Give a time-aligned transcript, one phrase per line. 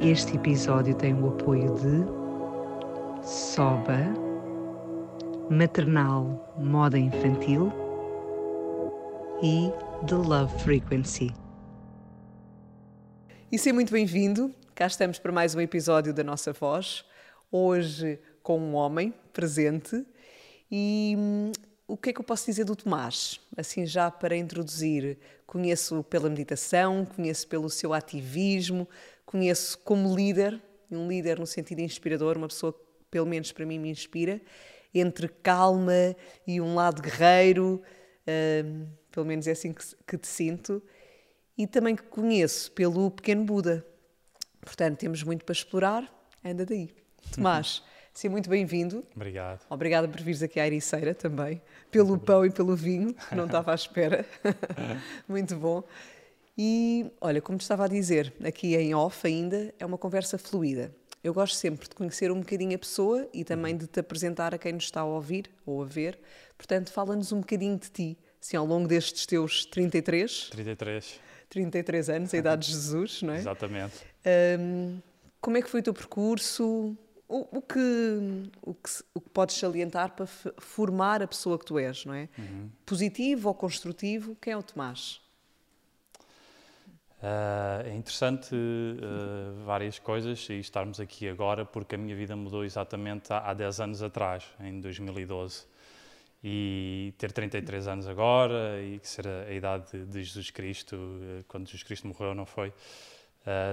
[0.00, 3.98] Este episódio tem o apoio de Soba,
[5.50, 7.72] Maternal Moda Infantil
[9.42, 9.72] e
[10.06, 11.34] The Love Frequency.
[13.50, 14.54] E seja muito bem-vindo.
[14.72, 17.04] Cá estamos para mais um episódio da nossa voz.
[17.50, 20.06] Hoje com um homem presente.
[20.70, 21.50] E hum,
[21.88, 23.40] o que é que eu posso dizer do Tomás?
[23.56, 28.86] Assim, já para introduzir, conheço pela meditação, conheço pelo seu ativismo,
[29.28, 30.58] conheço como líder,
[30.90, 34.40] um líder no sentido inspirador, uma pessoa que, pelo menos para mim, me inspira,
[34.94, 37.82] entre calma e um lado guerreiro,
[38.22, 40.82] uh, pelo menos é assim que, que te sinto,
[41.58, 43.86] e também que conheço pelo pequeno Buda.
[44.62, 46.10] Portanto, temos muito para explorar,
[46.42, 46.88] anda daí.
[47.34, 47.82] Tomás,
[48.14, 49.04] seja muito bem-vindo.
[49.14, 49.66] Obrigado.
[49.68, 53.72] Obrigada por vires aqui à Ericeira também, pelo pão e pelo vinho, que não estava
[53.72, 54.24] à espera.
[55.28, 55.84] muito bom.
[56.60, 60.92] E olha, como te estava a dizer, aqui em off ainda, é uma conversa fluida.
[61.22, 64.58] Eu gosto sempre de conhecer um bocadinho a pessoa e também de te apresentar a
[64.58, 66.18] quem nos está a ouvir ou a ver.
[66.56, 70.50] Portanto, fala-nos um bocadinho de ti, assim, ao longo destes teus 33.
[70.50, 71.20] 33.
[71.48, 73.38] 33 anos, a idade de Jesus, não é?
[73.38, 73.94] Exatamente.
[74.58, 74.98] Um,
[75.40, 76.96] como é que foi o teu percurso?
[77.28, 77.78] O, o, que,
[78.62, 82.28] o, que, o que podes salientar para formar a pessoa que tu és, não é?
[82.36, 82.70] Uhum.
[82.84, 84.36] Positivo ou construtivo?
[84.40, 85.20] Quem é o Tomás?
[87.18, 92.64] Uh, é interessante uh, várias coisas e estarmos aqui agora porque a minha vida mudou
[92.64, 95.66] exatamente há, há 10 anos atrás, em 2012.
[96.44, 101.44] E ter 33 anos agora e ser a, a idade de, de, Jesus Cristo, uh,
[101.48, 102.72] quando Jesus Cristo morreu, não foi?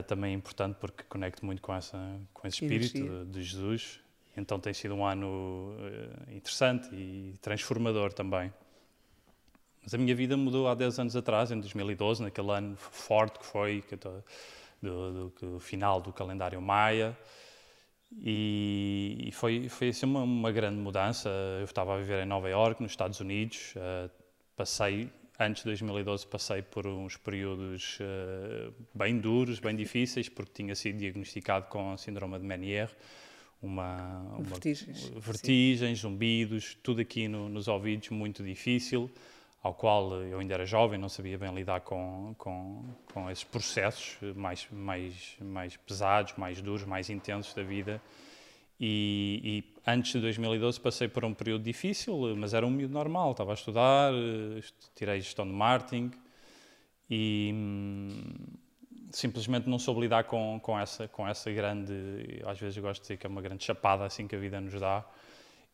[0.07, 1.97] também é importante porque conecto muito com, essa,
[2.33, 3.99] com esse espírito de, de, Jesus.
[4.37, 5.75] Então tem sido um ano
[6.29, 8.53] interessante e transformador também.
[9.85, 13.45] Mas a minha vida mudou há 10 anos atrás, em 2012, naquele ano forte que
[13.45, 14.23] foi que do,
[14.81, 17.15] do, do, final do calendário Maia.
[18.17, 21.29] E, e foi, foi assim uma, uma, grande mudança.
[21.59, 23.75] Eu estava a viver em Nova York, nos Estados Unidos.
[23.75, 24.09] Uh,
[24.55, 25.07] passei,
[25.39, 30.97] antes de 2012, passei por uns períodos uh, bem duros, bem difíceis, porque tinha sido
[30.97, 32.91] diagnosticado com síndrome de Meniere.
[33.61, 39.11] Uma, uma vertigens, vertigens zumbidos, tudo aqui no, nos ouvidos, muito difícil
[39.65, 44.15] ao qual eu ainda era jovem, não sabia bem lidar com, com, com esses processos
[44.35, 47.99] mais, mais, mais pesados, mais duros, mais intensos da vida.
[48.79, 53.31] E, e, antes de 2012 passei por um período difícil, mas era um miúdo normal,
[53.31, 54.13] estava a estudar,
[54.93, 56.11] tirei gestão de marketing
[57.09, 58.33] e hum,
[59.09, 63.17] simplesmente não soube lidar com, com, essa, com essa grande, às vezes gosto de dizer
[63.17, 65.03] que é uma grande chapada assim que a vida nos dá,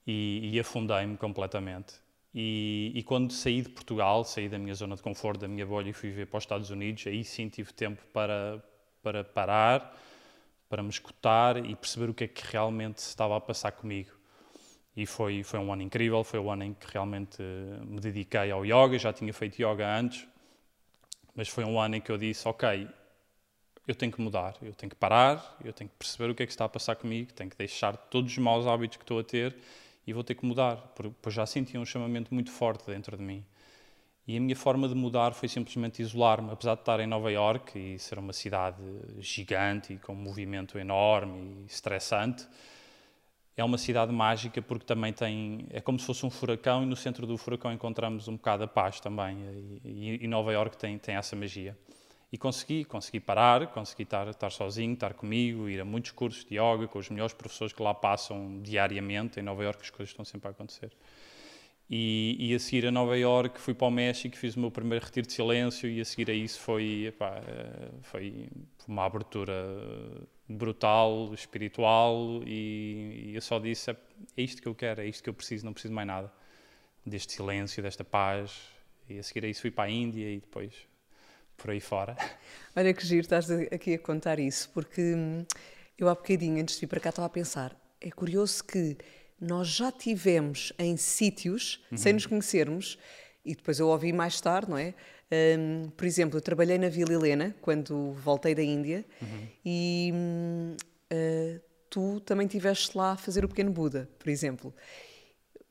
[0.07, 1.95] e, e afundei-me completamente.
[2.33, 5.89] E, e, quando saí de Portugal, saí da minha zona de conforto, da minha bolha
[5.89, 8.63] e fui viver para os Estados Unidos, aí sim tive tempo para,
[9.03, 9.97] para parar,
[10.69, 14.11] para me escutar e perceber o que é que realmente estava a passar comigo.
[14.95, 18.51] E foi, foi um ano incrível, foi o ano em que realmente eh, me dediquei
[18.51, 20.25] ao yoga, já tinha feito yoga antes,
[21.35, 22.87] mas foi um ano em que eu disse, ok,
[23.87, 26.45] eu tenho que mudar, eu tenho que parar, eu tenho que perceber o que é
[26.45, 29.23] que está a passar comigo, tenho que deixar todos os maus hábitos que estou a
[29.23, 29.55] ter
[30.05, 33.45] e vou ter que mudar, porque já sentia um chamamento muito forte dentro de mim.
[34.27, 37.77] E a minha forma de mudar foi simplesmente isolar-me, apesar de estar em Nova York
[37.77, 38.81] e ser uma cidade
[39.19, 42.47] gigante e com um movimento enorme e estressante.
[43.57, 46.95] É uma cidade mágica porque também tem é como se fosse um furacão e no
[46.95, 49.37] centro do furacão encontramos um bocado a paz também.
[49.83, 51.77] E, e Nova York tem tem essa magia.
[52.31, 56.55] E consegui, consegui parar, consegui estar, estar sozinho, estar comigo, ir a muitos cursos de
[56.55, 59.39] yoga com os melhores professores que lá passam diariamente.
[59.39, 60.91] Em Nova Iorque as coisas estão sempre a acontecer.
[61.89, 65.03] E, e, a seguir a Nova Iorque fui para o México, fiz o meu primeiro
[65.03, 68.47] retiro de silêncio e a seguir a isso foi, epá, eh, foi
[68.87, 69.53] uma abertura
[70.47, 73.97] brutal, espiritual e, e eu só disse, é,
[74.37, 76.31] é isto que eu quero, é isto que eu preciso, não preciso mais nada.
[77.05, 78.69] Deste silêncio, desta paz.
[79.09, 80.87] E a seguir a isso fui para a Índia e depois
[81.61, 82.17] por aí fora.
[82.75, 85.45] Olha que giro, estás aqui a contar isso, porque hum,
[85.97, 88.97] eu há bocadinho, antes de vir para cá, estava a pensar, é curioso que
[89.39, 91.97] nós já tivemos em sítios, uhum.
[91.97, 92.97] sem nos conhecermos,
[93.45, 94.93] e depois eu ouvi mais tarde, não é?
[95.57, 99.47] Um, por exemplo, eu trabalhei na Vila Helena quando voltei da Índia uhum.
[99.63, 100.75] e, hum,
[101.89, 104.73] tu também estiveste lá a fazer o Pequeno Buda, por exemplo.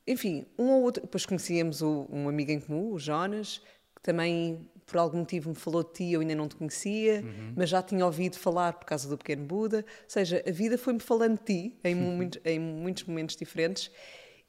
[0.06, 1.02] Enfim, um ou outro.
[1.02, 3.60] Depois conhecíamos o, um amigo em comum, o Jonas,
[3.94, 7.54] que também por algum motivo me falou de ti, eu ainda não te conhecia, uhum.
[7.56, 9.78] mas já tinha ouvido falar por causa do Pequeno Buda.
[9.78, 13.90] Ou seja, a vida foi-me falando de ti em, muitos, em muitos momentos diferentes.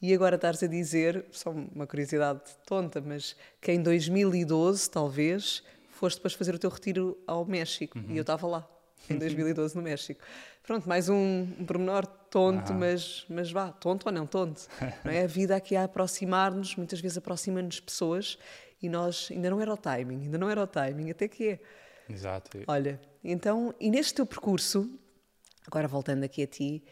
[0.01, 6.17] E agora estás a dizer, só uma curiosidade tonta, mas que em 2012, talvez, foste
[6.17, 7.99] depois fazer o teu retiro ao México.
[7.99, 8.05] Uhum.
[8.09, 8.67] E eu estava lá,
[9.07, 10.19] em 2012, no México.
[10.63, 12.75] Pronto, mais um, um pormenor tonto, ah.
[12.75, 14.67] mas, mas vá, tonto ou não tonto.
[15.05, 15.23] Não é?
[15.23, 18.39] A vida aqui a aproximar-nos, muitas vezes aproxima-nos pessoas
[18.81, 21.59] e nós, ainda não era o timing, ainda não era o timing, até que é.
[22.09, 22.59] Exato.
[22.67, 24.89] Olha, então, e neste teu percurso,
[25.65, 26.83] agora voltando aqui a ti,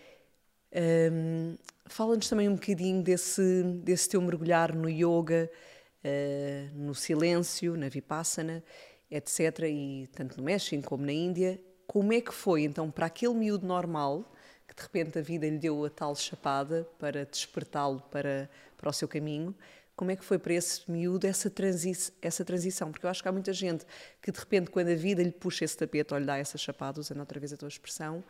[1.12, 1.57] um,
[1.88, 5.50] fala-nos também um bocadinho desse, desse teu mergulhar no yoga,
[6.03, 8.63] uh, no silêncio, na vipassana,
[9.09, 9.63] etc.
[9.63, 11.59] E tanto no México como na Índia.
[11.88, 14.31] Como é que foi, então, para aquele miúdo normal,
[14.68, 18.47] que de repente a vida lhe deu a tal chapada para despertá-lo para,
[18.77, 19.56] para o seu caminho,
[20.00, 21.92] como é que foi para esse miúdo essa, transi
[22.22, 22.90] essa transição?
[22.90, 23.86] Porque eu acho que há muita gente
[24.22, 27.01] que, de repente, quando a vida lhe puxa esse tapete ou lhe dá essa chapada,
[27.01, 28.24] usando outra vez a tua expressão,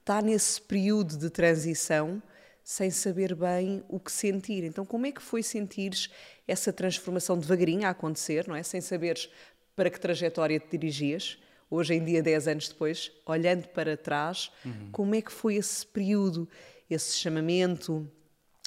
[0.00, 2.20] está nesse período de transição
[2.64, 4.64] sem saber bem o que sentir.
[4.64, 6.10] Então, como é que foi sentires
[6.48, 8.64] essa transformação devagarinho a acontecer, não é?
[8.64, 9.30] Sem saberes
[9.76, 11.38] para que trajetória te dirigias,
[11.70, 14.88] hoje em dia, 10 anos depois, olhando para trás, uhum.
[14.90, 16.48] como é que foi esse período,
[16.90, 18.10] esse chamamento,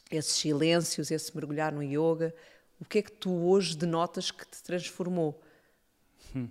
[0.10, 2.34] esses silêncios, esse mergulhar no yoga,
[2.80, 5.42] o que é que tu hoje denotas que te transformou?
[6.36, 6.50] Hum,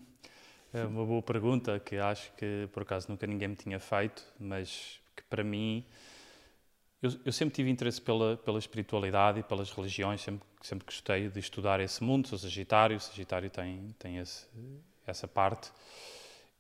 [0.73, 5.01] é uma boa pergunta que acho que por acaso nunca ninguém me tinha feito, mas
[5.17, 5.85] que para mim
[7.01, 11.39] eu, eu sempre tive interesse pela, pela espiritualidade e pelas religiões, sempre, sempre gostei de
[11.39, 12.27] estudar esse mundo.
[12.27, 14.47] Sou Sagitário, Sagitário tem, tem esse,
[15.07, 15.71] essa parte.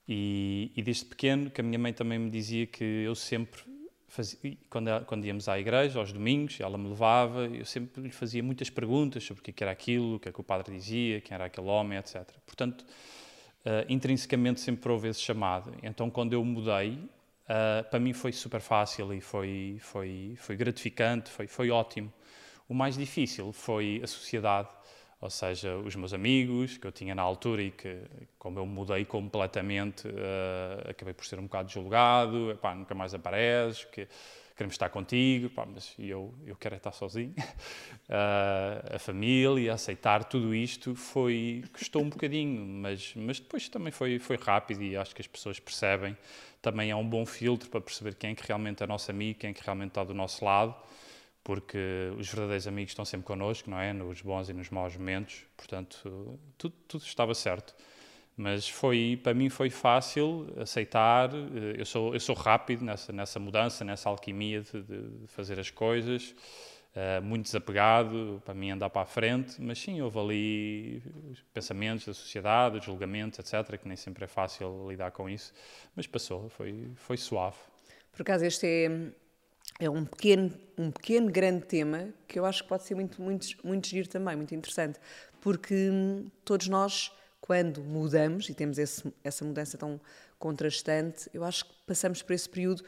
[0.06, 3.62] E, e desde pequeno que a minha mãe também me dizia que eu sempre
[4.08, 8.42] fazia, quando, quando íamos à igreja, aos domingos, ela me levava, eu sempre lhe fazia
[8.42, 11.34] muitas perguntas sobre o que era aquilo, o que é que o padre dizia, quem
[11.34, 12.24] era aquele homem, etc.
[12.44, 15.72] Portanto, uh, intrinsecamente sempre houve esse chamado.
[15.82, 21.30] Então, quando eu mudei, uh, para mim foi super fácil e foi, foi, foi gratificante,
[21.30, 22.12] foi, foi ótimo.
[22.68, 24.68] O mais difícil foi a sociedade
[25.20, 27.98] ou seja, os meus amigos que eu tinha na altura e que,
[28.38, 33.84] como eu mudei completamente, uh, acabei por ser um bocado julgado, epá, nunca mais apareces,
[33.86, 34.06] que
[34.56, 37.34] queremos estar contigo, epá, mas eu, eu quero estar sozinho.
[37.36, 44.20] Uh, a família, aceitar tudo isto foi custou um bocadinho, mas, mas depois também foi,
[44.20, 46.16] foi rápido e acho que as pessoas percebem.
[46.62, 49.50] Também é um bom filtro para perceber quem é que realmente é nosso amigo, quem
[49.50, 50.76] é que realmente está do nosso lado
[51.48, 53.90] porque os verdadeiros amigos estão sempre connosco, não é?
[53.90, 57.74] Nos bons e nos maus momentos, portanto, tudo, tudo estava certo.
[58.36, 61.30] Mas foi, para mim foi fácil aceitar,
[61.74, 66.34] eu sou, eu sou rápido nessa, nessa mudança, nessa alquimia de, de fazer as coisas,
[66.94, 71.02] uh, muito desapegado, para mim andar para a frente, mas sim, houve ali
[71.32, 75.54] os pensamentos da sociedade, os julgamentos, etc., que nem sempre é fácil lidar com isso,
[75.96, 77.56] mas passou, foi, foi suave.
[78.12, 79.12] Por acaso este é
[79.78, 83.46] é um pequeno, um pequeno grande tema que eu acho que pode ser muito, muito,
[83.64, 84.98] muito giro também, muito interessante,
[85.40, 90.00] porque hum, todos nós, quando mudamos e temos esse, essa mudança tão
[90.38, 92.84] contrastante, eu acho que passamos por esse período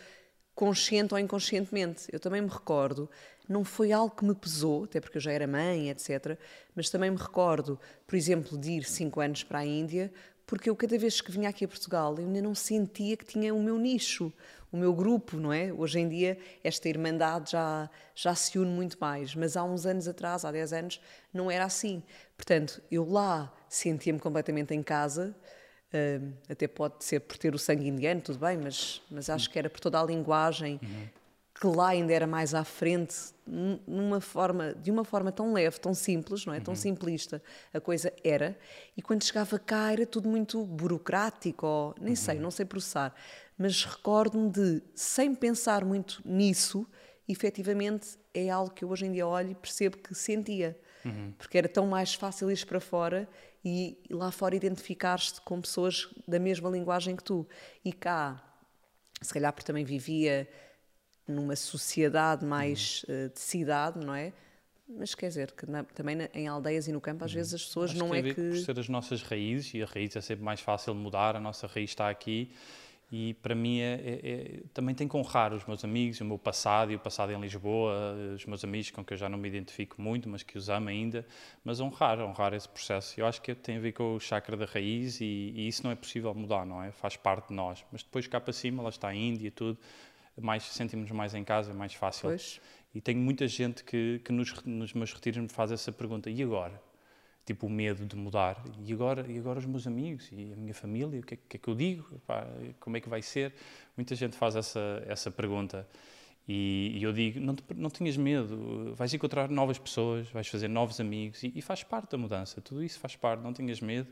[0.54, 2.06] consciente ou inconscientemente.
[2.12, 3.09] Eu também me recordo,
[3.49, 6.38] não foi algo que me pesou, até porque eu já era mãe, etc.,
[6.75, 10.12] mas também me recordo, por exemplo, de ir cinco anos para a Índia,
[10.47, 13.54] porque eu cada vez que vinha aqui a Portugal eu ainda não sentia que tinha
[13.54, 14.32] o meu nicho,
[14.73, 15.73] o meu grupo, não é?
[15.73, 20.07] Hoje em dia esta irmandade já, já se une muito mais, mas há uns anos
[20.07, 21.00] atrás, há 10 anos,
[21.33, 22.03] não era assim.
[22.37, 25.35] Portanto, eu lá sentia-me completamente em casa,
[25.93, 29.59] uh, até pode ser por ter o sangue indiano, tudo bem, mas, mas acho que
[29.59, 31.09] era por toda a linguagem, uhum.
[31.61, 33.15] que lá ainda era mais à frente,
[33.87, 36.61] numa forma, de uma forma tão leve, tão simples, não é?
[36.61, 36.80] Tão uhum.
[36.80, 37.42] simplista,
[37.75, 38.57] a coisa era.
[38.97, 42.16] E quando chegava cá era tudo muito burocrático, ou, nem uhum.
[42.16, 43.14] sei, não sei processar
[43.61, 46.87] mas recordo-me de, sem pensar muito nisso,
[47.28, 50.80] efetivamente é algo que eu hoje em dia olho e percebo que sentia.
[51.04, 51.35] Uhum.
[51.37, 53.28] Porque era tão mais fácil ir para fora
[53.62, 57.47] e, e lá fora identificar-te com pessoas da mesma linguagem que tu.
[57.85, 58.42] E cá,
[59.21, 60.49] se calhar porque também vivia
[61.30, 63.26] numa sociedade mais uhum.
[63.26, 64.32] uh, de cidade, não é?
[64.88, 67.37] Mas quer dizer, que na, também na, em aldeias e no campo, às uhum.
[67.37, 68.34] vezes as pessoas Acho não que é que.
[68.34, 71.40] Por ser as nossas raízes, e a raiz é sempre mais fácil de mudar, a
[71.40, 72.52] nossa raiz está aqui
[73.12, 76.38] e para mim é, é, é, também tenho que honrar os meus amigos, o meu
[76.38, 79.49] passado e o passado em Lisboa, os meus amigos com que eu já não me
[79.49, 81.26] identifico muito, mas que os amo ainda,
[81.64, 83.18] mas honrar, honrar esse processo.
[83.18, 85.90] Eu acho que tem a ver com o chakra da raiz e, e isso não
[85.90, 86.92] é possível mudar, não é?
[86.92, 87.84] Faz parte de nós.
[87.90, 89.76] Mas depois cá para cima, lá está a Índia e tudo,
[90.40, 92.28] mais sentimos mais em casa, é mais fácil.
[92.28, 92.61] Pois.
[92.94, 96.42] E tenho muita gente que, que nos, nos meus retiros me faz essa pergunta: e
[96.42, 96.80] agora?
[97.47, 98.62] Tipo, o medo de mudar.
[98.85, 101.20] E agora, e agora os meus amigos e a minha família?
[101.20, 102.06] O que é, que, é que eu digo?
[102.14, 102.47] Epá,
[102.78, 103.54] como é que vai ser?
[103.97, 105.88] Muita gente faz essa, essa pergunta.
[106.47, 111.00] E, e eu digo: não, não tenhas medo, vais encontrar novas pessoas, vais fazer novos
[111.00, 112.61] amigos e, e faz parte da mudança.
[112.61, 114.09] Tudo isso faz parte, não tenhas medo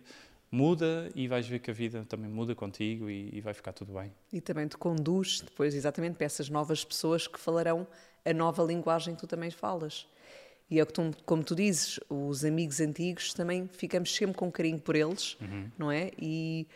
[0.50, 3.93] muda e vais ver que a vida também muda contigo e, e, vai ficar tudo
[3.93, 4.12] bem.
[4.33, 7.87] E também te conduz depois exatamente para essas novas pessoas que falarão
[8.25, 10.07] a nova linguagem que tu também falas.
[10.71, 14.78] E é que tu, como tu dizes, os amigos antigos também ficamos sempre com carinho
[14.78, 15.71] por eles, uhum.
[15.78, 16.11] não é?
[16.19, 16.67] E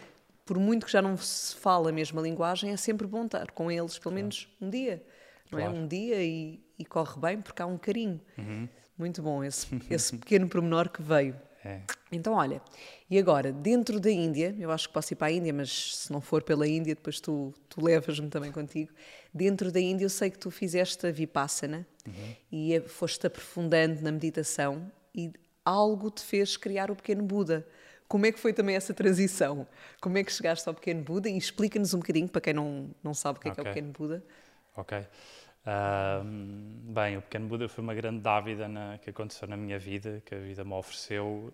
[0.46, 3.70] por muito que já não se fala a mesma linguagem, é sempre bom estar com
[3.70, 5.02] eles, pelo menos um dia,
[5.50, 5.62] não é?
[5.62, 5.76] claro.
[5.76, 5.80] é?
[5.80, 8.20] Um dia e, e, corre bem porque há um carinho.
[8.38, 8.68] Uhum.
[8.96, 11.36] Muito bom esse, esse pequeno pormenor que veio.
[11.64, 11.80] É.
[12.10, 12.60] Então, olha,
[13.08, 16.12] e agora, dentro da Índia, eu acho que posso ir para a Índia, mas se
[16.12, 18.90] não for pela Índia, depois tu, tu levas-me também contigo.
[19.32, 22.36] Dentro da Índia, eu sei que tu fizeste a Vipassana uhum.
[22.50, 25.32] e foste aprofundando na meditação e
[25.64, 27.66] algo te fez criar o pequeno Buda.
[28.08, 29.66] Como é que foi também essa transição?
[30.00, 31.30] Como é que chegaste ao pequeno Buda?
[31.30, 33.62] E explica-nos um bocadinho, para quem não, não sabe o que é, okay.
[33.62, 34.24] que é o pequeno Buda.
[34.76, 35.06] Ok.
[35.64, 36.24] Uh,
[36.92, 40.34] bem, o Pequeno Buda foi uma grande dávida na, que aconteceu na minha vida, que
[40.34, 41.52] a vida me ofereceu.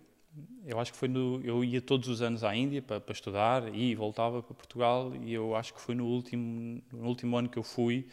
[0.65, 1.41] Eu acho que foi no.
[1.43, 5.33] Eu ia todos os anos à Índia para, para estudar e voltava para Portugal, e
[5.33, 8.07] eu acho que foi no último, no último ano que eu fui.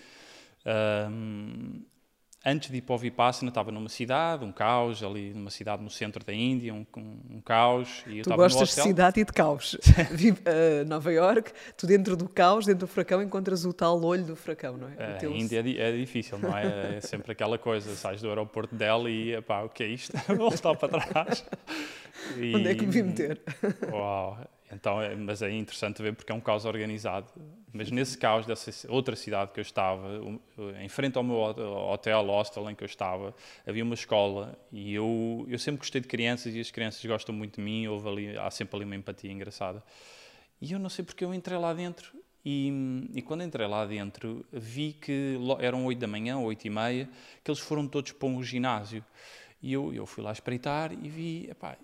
[2.47, 5.91] Antes de ir para o Vipassana, estava numa cidade, um caos, ali numa cidade no
[5.91, 8.05] centro da Índia, um, um, um caos.
[8.07, 9.75] E eu tu gostas de cidade e de caos.
[9.75, 14.37] uh, Nova York, tu dentro do caos, dentro do furacão, encontras o tal olho do
[14.37, 15.15] furacão, não é?
[15.15, 15.35] A teu...
[15.35, 16.67] Índia é, é, difícil, não é?
[16.97, 20.13] É sempre aquela coisa, sais do aeroporto dela e, pá, o que é isto?
[20.37, 21.45] Voltar para trás.
[22.37, 22.55] E...
[22.55, 23.41] Onde é que me vim meter?
[23.91, 24.39] Uau,
[24.73, 27.31] então, é, mas é interessante ver porque é um caos organizado.
[27.73, 30.09] Mas nesse caos dessa outra cidade que eu estava,
[30.81, 33.35] em frente ao meu hotel, hostel em que eu estava,
[33.67, 37.57] havia uma escola e eu, eu sempre gostei de crianças e as crianças gostam muito
[37.57, 39.83] de mim, houve ali, há sempre ali uma empatia engraçada.
[40.61, 42.73] E eu não sei porque eu entrei lá dentro e,
[43.13, 47.09] e, quando entrei lá dentro vi que eram oito da manhã, oito e meia,
[47.43, 49.05] que eles foram todos para um ginásio.
[49.61, 51.77] E eu, eu fui lá espreitar e vi, epá,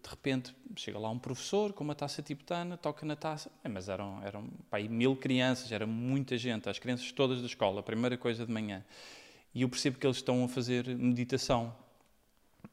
[0.00, 3.88] de repente chega lá um professor com uma taça tibetana, toca na taça, é, mas
[3.88, 8.16] eram, eram pá, mil crianças, era muita gente, as crianças todas da escola, a primeira
[8.16, 8.84] coisa de manhã.
[9.54, 11.74] E eu percebo que eles estão a fazer meditação.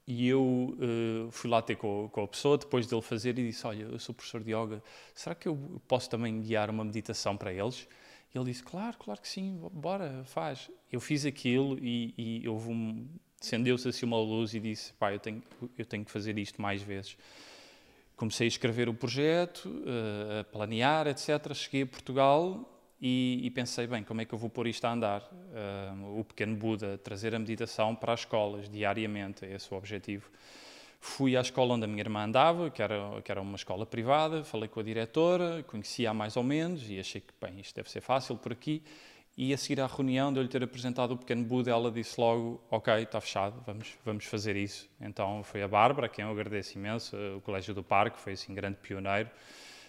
[0.08, 3.66] E eu uh, fui lá ter com, com, a pessoa depois dele fazer e disse:
[3.68, 4.82] Olha, eu sou professor de yoga,
[5.14, 7.88] será que eu posso também guiar uma meditação para eles?
[8.34, 10.70] E ele disse: Claro, claro que sim, bora, faz.
[10.92, 13.08] Eu fiz aquilo e, e houve um,
[13.42, 15.42] acendeu-se assim uma luz e disse: pá, eu tenho,
[15.78, 17.18] eu tenho que fazer isto mais vezes.
[18.16, 21.54] Comecei a escrever o projeto, eh, a planear, etc.
[21.54, 22.70] Cheguei a Portugal
[23.02, 25.22] e, e, pensei: bem, como é que eu vou pôr isto a andar?
[25.22, 30.30] Uh, o pequeno Buda, trazer a meditação para as escolas diariamente, é esse o objetivo.
[31.00, 34.44] Fui à escola onde a minha irmã andava, que era, que era uma escola privada,
[34.44, 38.02] falei com a diretora, conhecia mais ou menos e achei que, bem, isto deve ser
[38.02, 38.84] fácil por aqui.
[39.42, 42.20] E a seguir à reunião, de eu lhe ter apresentado o pequeno Buda, ela disse
[42.20, 44.90] logo: Ok, está fechado, vamos, vamos fazer isso.
[45.00, 48.54] Então foi a Bárbara, a quem eu agradeço imenso, o Colégio do Parque, foi assim
[48.54, 49.30] grande pioneiro.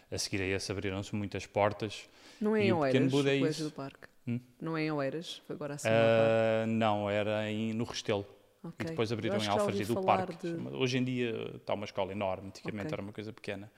[0.08, 2.08] A seguir a esse abriram-se muitas portas.
[2.40, 4.06] Não é em Oeiras, o, o Colégio do Parque?
[4.28, 4.38] Hum?
[4.60, 5.42] Não é em Oeiras?
[5.44, 5.88] Foi agora assim?
[5.88, 8.24] Uh, não, era em, no Restelo.
[8.62, 8.86] Okay.
[8.86, 10.46] E depois abriram em Alfragide do Parque.
[10.46, 10.76] De...
[10.76, 12.94] Hoje em dia está uma escola enorme, antigamente okay.
[12.94, 13.68] era uma coisa pequena.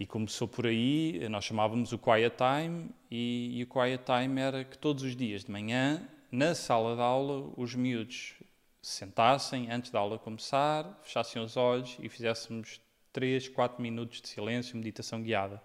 [0.00, 4.64] E começou por aí, nós chamávamos o Quiet Time, e, e, o Quiet Time era
[4.64, 8.32] que todos os dias de manhã, na sala de aula, os miúdos
[8.80, 12.80] se sentassem antes da aula começar, fechassem os olhos e fizéssemos
[13.12, 15.62] 3, 4 minutos de silêncio, meditação guiada.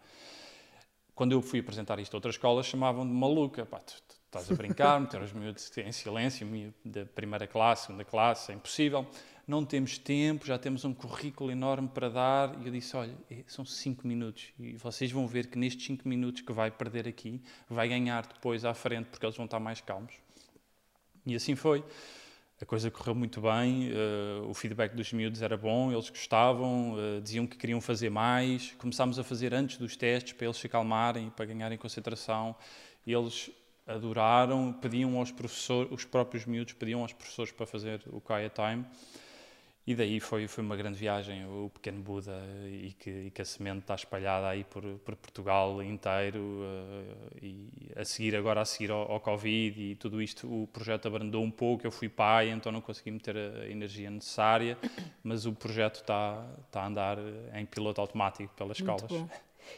[1.16, 3.66] Quando eu fui apresentar isto a outras escolas, chamavam de maluca.
[3.66, 8.04] Pá, tu, tu estás a brincar, meter os miúdos em silêncio, da primeira classe, segunda
[8.04, 9.08] classe, é impossível
[9.48, 12.62] não temos tempo, já temos um currículo enorme para dar.
[12.62, 14.52] E eu disse: olha, é, são cinco minutos.
[14.60, 18.66] E vocês vão ver que nestes cinco minutos que vai perder aqui, vai ganhar depois
[18.66, 20.14] à frente, porque eles vão estar mais calmos.
[21.26, 21.84] E assim foi.
[22.62, 27.22] A coisa correu muito bem, uh, o feedback dos miúdos era bom, eles gostavam, uh,
[27.22, 28.72] diziam que queriam fazer mais.
[28.78, 32.56] Começámos a fazer antes dos testes para eles se acalmarem, para ganharem concentração.
[33.06, 33.52] Eles
[33.86, 38.86] adoraram, pediam aos professores, os próprios miúdos pediam aos professores para fazer o Quiet Time.
[39.88, 43.46] E daí foi, foi uma grande viagem, o pequeno Buda, e que, e que a
[43.46, 46.40] semente está espalhada aí por, por Portugal inteiro.
[46.40, 51.08] Uh, e a seguir, agora a seguir ao, ao, Covid e tudo isto, o projeto
[51.08, 51.86] abrandou um pouco.
[51.86, 54.76] Eu fui pai, então não consegui meter a energia necessária,
[55.24, 57.18] mas o projeto está, está a andar
[57.54, 59.12] em piloto automático pelas escolas.
[59.12, 59.30] Eu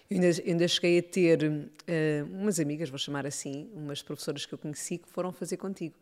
[0.10, 4.58] ainda, ainda cheguei a ter uh, umas amigas, vou chamar assim, umas professoras que eu
[4.58, 5.96] conheci que foram fazer contigo.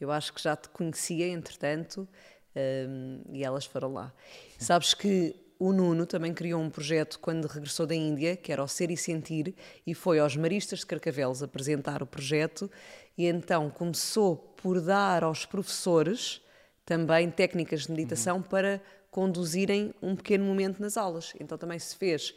[0.00, 2.08] Eu acho que já te conhecia, entretanto,
[2.56, 4.12] uh, e elas foram lá.
[4.58, 8.66] Sabes que o Nuno também criou um projeto quando regressou da Índia, que era o
[8.66, 9.54] Ser e Sentir,
[9.86, 12.68] e foi aos Maristas de Carcavelos apresentar o projeto,
[13.16, 16.40] e então começou por dar aos professores
[16.84, 18.42] também técnicas de meditação uhum.
[18.42, 21.32] para conduzirem um pequeno momento nas aulas.
[21.38, 22.34] Então também se fez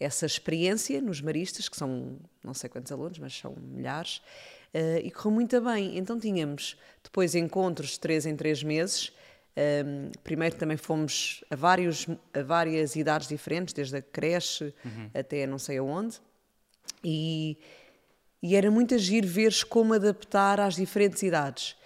[0.00, 4.22] essa experiência nos maristas, que são não sei quantos alunos, mas são milhares,
[4.74, 5.98] uh, e correu muito bem.
[5.98, 9.12] Então tínhamos depois encontros de três em três meses.
[9.54, 15.10] Um, primeiro também fomos a, vários, a várias idades diferentes, desde a creche uhum.
[15.12, 16.20] até não sei aonde,
[17.04, 17.58] e,
[18.42, 21.76] e era muito agir ver como adaptar às diferentes idades.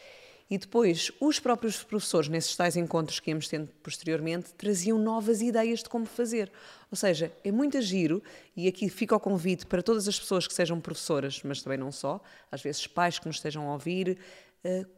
[0.48, 5.82] E depois, os próprios professores, nesses tais encontros que íamos tendo posteriormente, traziam novas ideias
[5.82, 6.52] de como fazer.
[6.88, 8.22] Ou seja, é muito giro,
[8.56, 11.90] e aqui fica o convite para todas as pessoas que sejam professoras, mas também não
[11.90, 14.18] só, às vezes pais que nos estejam a ouvir,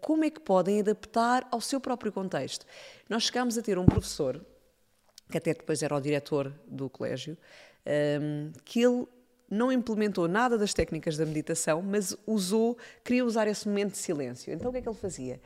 [0.01, 2.67] como é que podem adaptar ao seu próprio contexto.
[3.09, 4.45] Nós chegámos a ter um professor,
[5.31, 7.37] que até depois era o diretor do colégio,
[7.85, 9.07] ehm, que ele
[9.51, 14.53] não implementou nada das técnicas da meditação, mas usou, queria usar esse momento de silêncio.
[14.53, 15.41] Então o que é que ele fazia?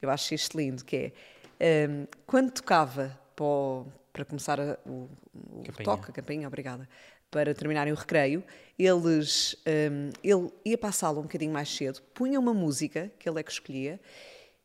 [0.00, 1.12] Eu acho isto lindo, que
[1.58, 6.88] é, um, quando tocava para, o, para começar a, o, o toque, a campainha, obrigada,
[7.30, 8.42] para terminarem o recreio,
[8.78, 13.28] eles, um, ele ia para a sala um bocadinho mais cedo, punha uma música, que
[13.28, 14.00] ele é que escolhia,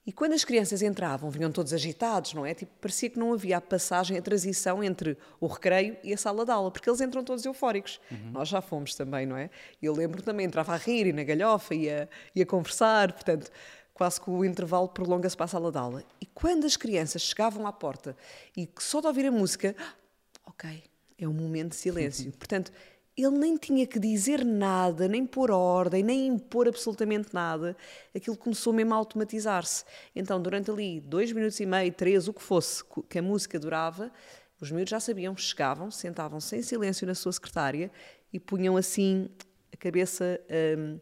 [0.05, 2.53] e quando as crianças entravam, vinham todos agitados, não é?
[2.53, 6.43] Tipo, parecia que não havia a passagem, a transição entre o recreio e a sala
[6.43, 8.01] de aula, porque eles entram todos eufóricos.
[8.12, 8.32] Uhum.
[8.32, 9.50] Nós já fomos também, não é?
[9.82, 13.50] Eu lembro também, entrava a rir e na galhofa e a, e a conversar, portanto,
[13.93, 16.03] quase que o intervalo prolonga-se para a sala de aula.
[16.20, 18.17] E quando as crianças chegavam à porta
[18.58, 19.74] e só de ouvir a música,
[20.46, 20.84] ok,
[21.17, 22.32] é um momento de silêncio.
[22.34, 22.72] Portanto,
[23.15, 27.77] ele nem tinha que dizer nada, nem pôr ordem, nem impor absolutamente nada.
[28.15, 29.86] Aquilo começou mesmo a automatizar-se.
[30.15, 34.12] Então, durante ali dois minutos e meio, três, o que fosse que a música durava,
[34.60, 37.91] os miúdos já sabiam, chegavam, sentavam-se em silêncio na sua secretária
[38.32, 39.30] e punham assim
[39.71, 40.39] a cabeça
[40.78, 40.99] um,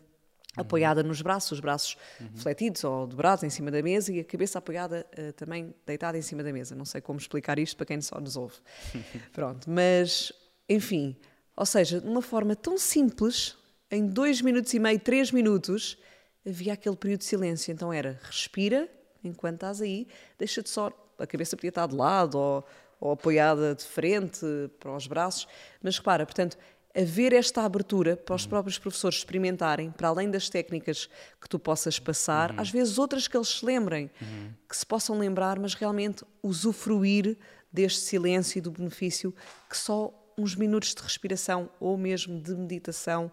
[0.56, 2.30] apoiada nos braços, os braços uhum.
[2.36, 6.22] fletidos ou dobrados em cima da mesa e a cabeça apoiada uh, também deitada em
[6.22, 6.76] cima da mesa.
[6.76, 8.56] Não sei como explicar isto para quem só nos ouve.
[9.32, 10.32] Pronto, mas
[10.68, 11.16] enfim
[11.56, 13.56] ou seja, de uma forma tão simples,
[13.90, 15.98] em dois minutos e meio, três minutos,
[16.44, 17.72] havia aquele período de silêncio.
[17.72, 18.90] Então era respira
[19.24, 20.92] enquanto estás aí, deixa-te só.
[21.20, 22.66] A cabeça podia estar de lado ou,
[23.00, 24.44] ou apoiada de frente
[24.80, 25.48] para os braços,
[25.84, 26.58] mas repara, portanto,
[26.96, 28.50] haver esta abertura para os uhum.
[28.50, 32.60] próprios professores experimentarem, para além das técnicas que tu possas passar, uhum.
[32.60, 34.54] às vezes outras que eles se lembrem, uhum.
[34.68, 37.38] que se possam lembrar, mas realmente usufruir
[37.72, 39.34] deste silêncio e do benefício
[39.70, 43.32] que só uns minutos de respiração ou mesmo de meditação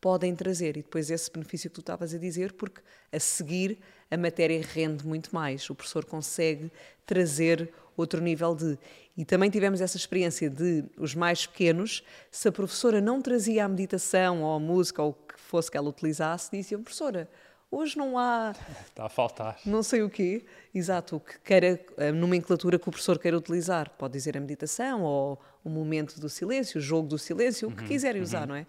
[0.00, 0.76] podem trazer.
[0.76, 2.80] E depois esse benefício que tu estavas a dizer, porque
[3.12, 3.78] a seguir
[4.10, 5.68] a matéria rende muito mais.
[5.68, 6.70] O professor consegue
[7.04, 8.78] trazer outro nível de.
[9.18, 13.68] E também tivemos essa experiência de os mais pequenos, se a professora não trazia a
[13.68, 17.28] meditação ou a música ou o que fosse que ela utilizasse, diziam, professora,
[17.70, 18.54] Hoje não há.
[18.88, 19.58] Está a faltar.
[19.66, 20.42] Não sei o quê.
[20.74, 23.90] Exato, o que queira, a nomenclatura que o professor queira utilizar.
[23.98, 27.82] Pode dizer a meditação ou o momento do silêncio, o jogo do silêncio, o que
[27.82, 28.46] uhum, quiserem usar, uhum.
[28.46, 28.66] não é?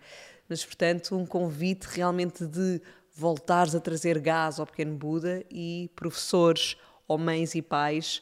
[0.50, 2.82] Mas, portanto, um convite realmente de
[3.14, 6.76] voltares a trazer gás ao pequeno Buda e professores
[7.08, 8.22] ou mães e pais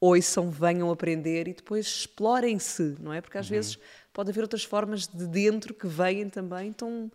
[0.00, 3.20] ouçam, venham aprender e depois explorem-se, não é?
[3.20, 3.56] Porque às uhum.
[3.56, 3.78] vezes
[4.12, 7.10] pode haver outras formas de dentro que vêm também tão,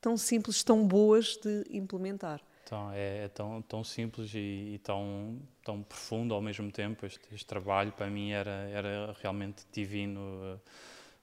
[0.00, 2.40] tão simples, tão boas de implementar.
[2.64, 7.06] Então, é, é tão, tão simples e, e, tão, tão profundo ao mesmo tempo.
[7.06, 10.20] Este, este trabalho para mim era, era realmente divino.
[10.20, 10.60] Uh,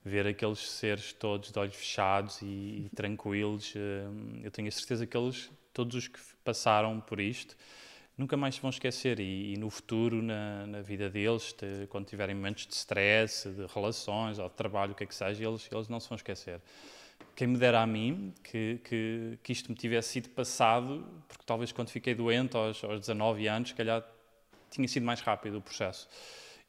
[0.04, 2.46] ver aqueles seres todos de olhos fechados e,
[2.86, 3.74] e tranquilos.
[3.74, 7.56] Uh, eu tenho a certeza que eles, todos os que passaram por isto,
[8.18, 9.20] nunca mais se vão esquecer.
[9.20, 13.66] E, e no futuro, na, na vida deles, de, quando tiverem momentos de stress, de
[13.74, 16.62] relações ou de trabalho, o que é que seja, eles, eles não se vão esquecer
[17.36, 21.72] quem me dera a mim que, que, que, isto me tivesse sido passado, porque talvez
[21.72, 24.04] quando fiquei doente aos, aos 19 anos, se calhar
[24.70, 26.08] tinha sido mais rápido o processo.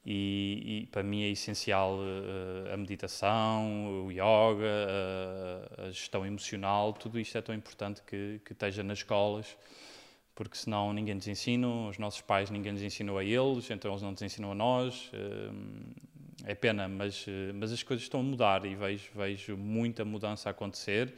[0.06, 6.92] E, e para mim é essencial uh, a meditação, o yoga, uh, a gestão emocional,
[6.92, 9.56] tudo isto é tão importante que, que esteja nas escolas,
[10.34, 14.02] porque senão ninguém nos ensina, os nossos pais ninguém nos ensinou a eles, então eles
[14.02, 15.10] não nos ensinam a nós.
[15.12, 20.04] Uh, é pena, mas, eh, mas as coisas estão a mudar e vejo, vejo muita
[20.04, 21.14] mudança a acontecer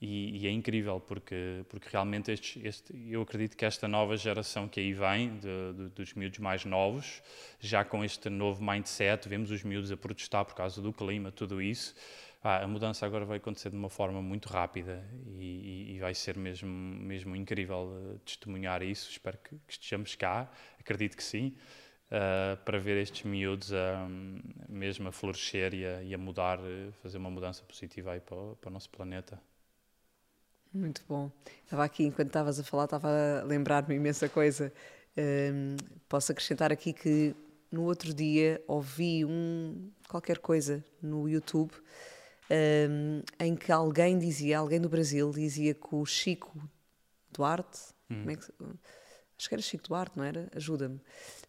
[0.00, 4.66] e, e é incrível porque, porque realmente estes, este, eu acredito que esta nova geração
[4.66, 7.22] que aí vem, de, de, dos miúdos mais novos,
[7.58, 11.60] já com este novo mindset, vemos os miúdos a protestar por causa do clima, tudo
[11.60, 11.94] isso,
[12.42, 16.14] Ah, a mudança agora vai acontecer de uma forma muito rápida e, e, e vai
[16.14, 19.10] ser mesmo, mesmo incrível uh, testemunhar isso.
[19.10, 21.54] Espero que, que, estejamos cá, acredito que sim,
[22.06, 24.08] uh, para ver estes miúdos a,
[24.66, 28.54] mesmo a florescer e a, e a mudar, uh, fazer uma mudança positiva aí para,
[28.58, 29.38] para o nosso planeta.
[30.72, 31.30] Muito bom.
[31.64, 33.08] Estava aqui, enquanto estavas a falar, estava
[33.40, 34.72] a lembrar-me imensa coisa.
[35.18, 35.76] Um,
[36.08, 37.34] posso acrescentar aqui que
[37.70, 41.72] no outro dia ouvi um, qualquer coisa no YouTube
[42.50, 46.60] um, em que alguém dizia, alguém do Brasil dizia que o Chico
[47.32, 47.78] Duarte,
[48.10, 48.28] hum.
[48.28, 48.52] é que,
[49.38, 50.48] acho que era Chico Duarte, não era?
[50.54, 51.00] Ajuda-me.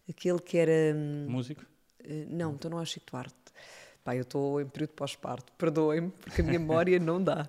[0.08, 0.96] Aquele que era.
[0.96, 1.62] Hum, Músico?
[2.04, 3.34] Uh, não, então não é Chico Duarte.
[4.04, 7.48] Pá, eu estou em período pós-parto, perdoem-me, porque a minha memória não dá.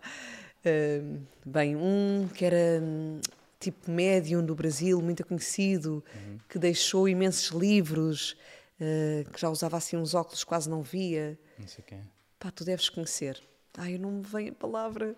[0.65, 3.19] Uh, bem, um que era hum,
[3.59, 6.37] tipo médium do Brasil, muito conhecido, uhum.
[6.47, 8.35] que deixou imensos livros,
[8.79, 11.37] uh, que já usava assim uns óculos, quase não via.
[11.57, 12.01] Não sei quem.
[12.43, 13.41] Pá, tu deves conhecer.
[13.77, 15.15] Ai, não me vem a palavra.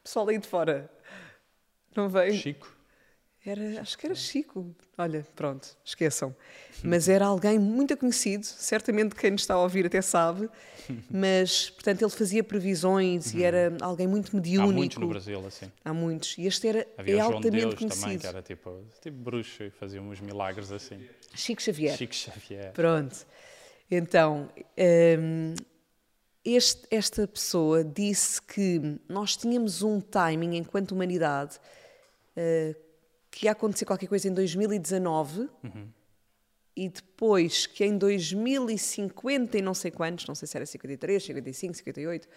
[0.00, 0.88] Pessoal aí de fora.
[1.96, 2.34] Não vem?
[2.34, 2.72] Chico.
[3.44, 4.72] Era, acho que era Chico.
[4.96, 6.36] Olha, pronto, esqueçam.
[6.84, 10.48] Mas era alguém muito conhecido, certamente quem nos está a ouvir até sabe,
[11.10, 14.70] mas, portanto, ele fazia previsões e era alguém muito mediúnico.
[14.70, 15.72] Há muitos no Brasil, assim.
[15.84, 16.38] Há muitos.
[16.38, 18.02] E este era Havia é altamente Deus conhecido.
[18.02, 21.04] também, que era tipo, tipo bruxo e fazia uns milagres assim.
[21.34, 21.96] Chico Xavier.
[21.96, 22.72] Chico Xavier.
[22.72, 23.26] Pronto.
[23.90, 24.48] Então,
[25.18, 25.54] hum,
[26.54, 31.58] este, esta pessoa disse que nós tínhamos um timing enquanto humanidade
[32.36, 32.76] uh,
[33.30, 35.88] que ia acontecer qualquer coisa em 2019 uhum.
[36.76, 41.74] e depois que em 2050 e não sei quantos, não sei se era 53, 55,
[41.74, 42.28] 58,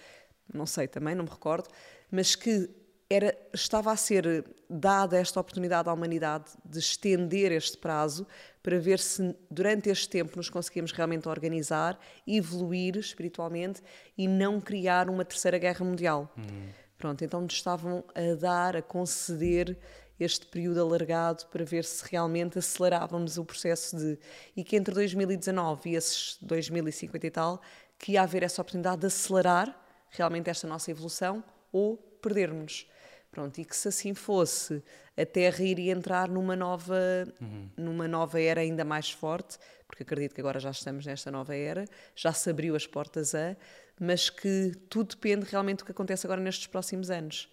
[0.52, 1.70] não sei também, não me recordo,
[2.12, 2.68] mas que
[3.10, 8.28] era, estava a ser dada esta oportunidade à humanidade de estender este prazo
[8.62, 13.82] para ver se durante este tempo nos conseguimos realmente organizar, evoluir espiritualmente
[14.16, 16.32] e não criar uma terceira guerra mundial.
[16.38, 16.70] Uhum.
[17.00, 19.76] Pronto, então nos estavam a dar, a conceder
[20.20, 24.20] este período alargado para ver se realmente acelerávamos o processo de.
[24.56, 27.62] e que entre 2019 e esses 2050 e tal,
[27.98, 32.86] que ia haver essa oportunidade de acelerar realmente esta nossa evolução ou perdermos.
[33.32, 34.82] Pronto, e que se assim fosse,
[35.16, 36.98] a Terra iria entrar numa nova,
[37.40, 37.70] uhum.
[37.78, 41.86] numa nova era ainda mais forte, porque acredito que agora já estamos nesta nova era,
[42.16, 43.56] já se abriu as portas a,
[44.00, 47.48] mas que tudo depende realmente do que acontece agora nestes próximos anos.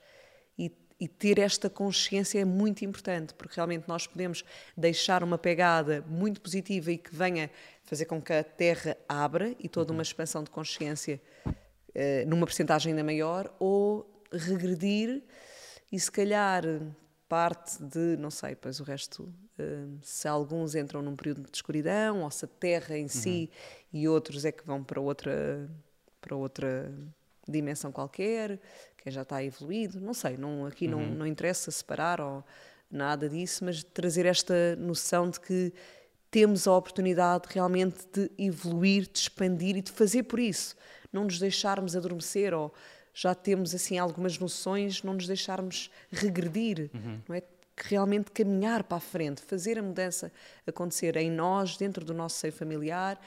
[0.58, 6.02] E, e ter esta consciência é muito importante, porque realmente nós podemos deixar uma pegada
[6.08, 7.50] muito positiva e que venha
[7.82, 10.02] fazer com que a Terra abra e toda uma uhum.
[10.02, 11.52] expansão de consciência uh,
[12.26, 15.22] numa porcentagem ainda maior, ou regredir
[15.90, 16.64] e se calhar
[17.28, 22.22] parte de, não sei, pois o resto, eh, se alguns entram num período de escuridão,
[22.22, 23.08] ou se a Terra em uhum.
[23.08, 23.50] si
[23.92, 25.68] e outros é que vão para outra,
[26.20, 26.92] para outra
[27.48, 28.60] dimensão qualquer,
[28.96, 31.00] quem já está evoluído, não sei, não, aqui uhum.
[31.00, 32.44] não, não interessa separar ou
[32.90, 35.72] nada disso, mas trazer esta noção de que
[36.30, 40.76] temos a oportunidade realmente de evoluir, de expandir e de fazer por isso,
[41.12, 42.72] não nos deixarmos adormecer ou
[43.18, 47.18] já temos assim algumas noções, não nos deixarmos regredir, uhum.
[47.26, 47.42] não é?
[47.78, 50.30] Realmente caminhar para a frente, fazer a mudança
[50.66, 53.18] acontecer em nós, dentro do nosso seio familiar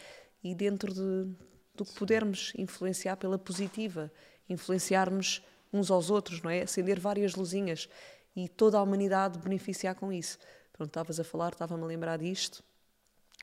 [0.44, 1.28] e dentro de,
[1.74, 4.12] do que pudermos influenciar pela positiva,
[4.48, 6.62] influenciarmos uns aos outros, não é?
[6.62, 7.90] Acender várias luzinhas
[8.36, 10.38] e toda a humanidade beneficiar com isso.
[10.72, 12.64] Pronto, estavas a falar, estava-me a lembrar disto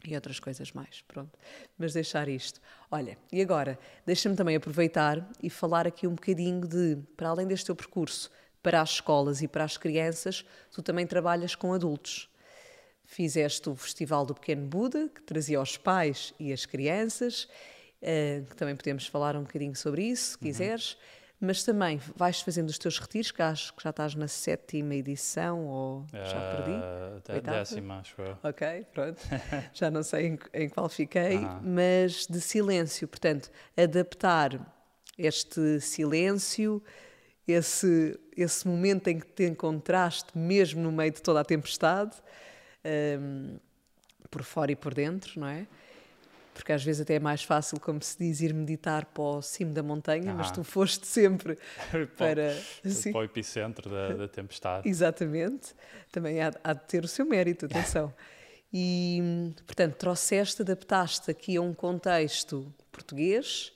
[0.06, 1.38] e outras coisas mais, pronto.
[1.78, 2.60] Mas deixar isto.
[2.90, 7.66] Olha, e agora, deixa-me também aproveitar e falar aqui um bocadinho de, para além deste
[7.66, 8.30] teu percurso
[8.62, 12.28] para as escolas e para as crianças, tu também trabalhas com adultos.
[13.04, 17.48] Fizeste o Festival do Pequeno Buda, que trazia os pais e as crianças,
[18.02, 20.40] eh, que também podemos falar um bocadinho sobre isso, se uhum.
[20.42, 20.92] quiseres.
[20.94, 24.94] Uhum mas também vais fazendo os teus retiros, que acho que já estás na sétima
[24.94, 27.38] edição ou já uh, perdi?
[27.38, 28.38] Uh, décima, acho eu.
[28.42, 29.20] Ok, pronto.
[29.74, 34.74] já não sei em, em qual fiquei, mas de silêncio, portanto, adaptar
[35.18, 36.82] este silêncio,
[37.46, 42.16] esse, esse momento em que te encontraste mesmo no meio de toda a tempestade,
[43.20, 43.58] um,
[44.30, 45.66] por fora e por dentro, não é?
[46.56, 49.72] Porque às vezes até é mais fácil, como se diz, ir meditar para o cimo
[49.72, 50.34] da montanha, ah.
[50.34, 51.58] mas tu foste sempre
[52.16, 53.12] para, assim.
[53.12, 54.88] para o epicentro da, da tempestade.
[54.88, 55.74] Exatamente,
[56.10, 58.12] também há, há, de ter o seu mérito, atenção.
[58.72, 63.72] E, portanto, trouxeste, adaptaste aqui a um contexto português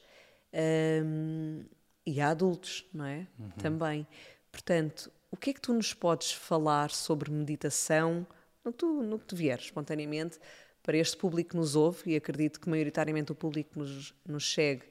[1.05, 1.63] um,
[2.05, 3.27] e a adultos, não é?
[3.39, 3.51] Uhum.
[3.59, 4.07] Também.
[4.51, 8.27] Portanto, o que é que tu nos podes falar sobre meditação,
[8.65, 10.39] no que, tu, no que te vier espontaneamente,
[10.83, 14.53] para este público que nos ouve, e acredito que maioritariamente o público que nos, nos
[14.53, 14.85] segue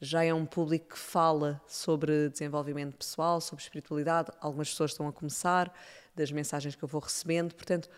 [0.00, 4.30] Já é um público que fala sobre desenvolvimento pessoal, sobre espiritualidade.
[4.40, 5.72] Algumas pessoas estão a começar,
[6.14, 7.54] das mensagens que eu vou recebendo.
[7.54, 7.88] Portanto,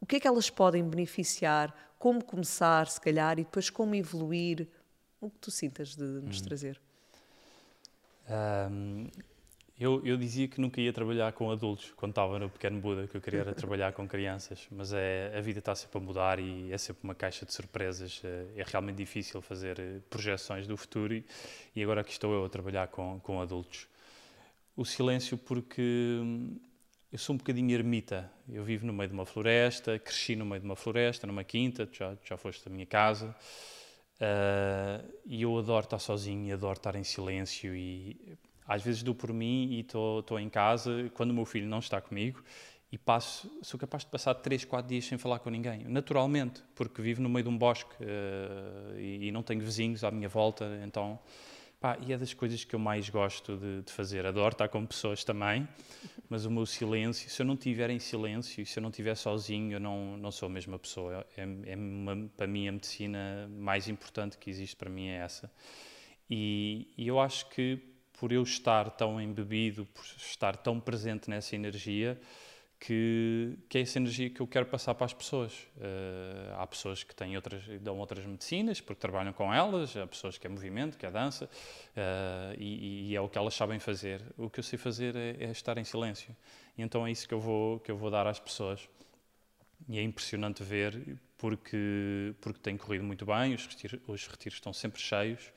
[0.00, 1.74] o que é que elas podem beneficiar?
[1.98, 4.68] Como começar, se calhar, e depois como evoluir?
[5.20, 6.44] O que tu sintas de nos hum.
[6.44, 6.80] trazer?
[8.28, 9.06] Um,
[9.82, 13.16] eu, eu, dizia que nunca ia trabalhar com adultos quando estava no Pequeno Buda, que
[13.16, 16.72] eu queria era trabalhar com crianças, mas é, a vida está sempre a mudar e
[16.72, 18.20] é sempre uma caixa de surpresas.
[18.24, 21.24] É, é realmente difícil fazer eh, projeções do futuro e,
[21.74, 23.88] e agora aqui estou eu a trabalhar com, com adultos.
[24.76, 25.82] O silêncio, porque
[26.22, 26.60] hum,
[27.10, 28.30] eu sou um bocadinho ermita.
[28.48, 31.88] Eu vivo no meio de uma floresta, cresci no meio de uma floresta, numa quinta,
[31.92, 33.34] já, já foste da minha casa.
[34.20, 38.38] Uh, e eu adoro estar sozinho, adoro estar em silêncio e
[38.72, 42.00] às vezes dou por mim e estou em casa quando o meu filho não está
[42.00, 42.42] comigo
[42.90, 47.00] e passo, sou capaz de passar 3, 4 dias sem falar com ninguém, naturalmente, porque
[47.00, 50.78] vivo no meio de um bosque uh, e, e, não tenho vizinhos à minha volta,
[50.84, 51.18] então,
[51.80, 54.26] pá, e é das coisas que eu mais gosto de, de, fazer.
[54.26, 55.66] Adoro estar com pessoas também,
[56.28, 59.72] mas o meu silêncio, se eu não estiver em silêncio, se eu não estiver sozinho,
[59.72, 61.26] eu não, não sou a mesma pessoa.
[61.34, 65.50] É, é uma, para mim a medicina mais importante que existe para mim é essa.
[66.28, 67.91] E, e eu acho que
[68.22, 72.16] por eu estar tão embebido, por estar tão presente nessa energia,
[72.78, 75.66] que, que é essa energia que eu quero passar para as pessoas.
[75.76, 80.38] Uh, há pessoas que têm outras, dão outras medicinas porque trabalham com elas, há pessoas
[80.38, 84.22] que é movimento, que é dança, uh, e, e, é o que elas sabem fazer.
[84.38, 86.32] O que eu sei fazer é, é, estar em silêncio.
[86.78, 88.88] E então é isso que eu vou, que eu vou dar às pessoas.
[89.88, 94.72] E é impressionante ver, porque, porque tem corrido muito bem, os retiros, os retiros estão
[94.72, 95.52] sempre cheios,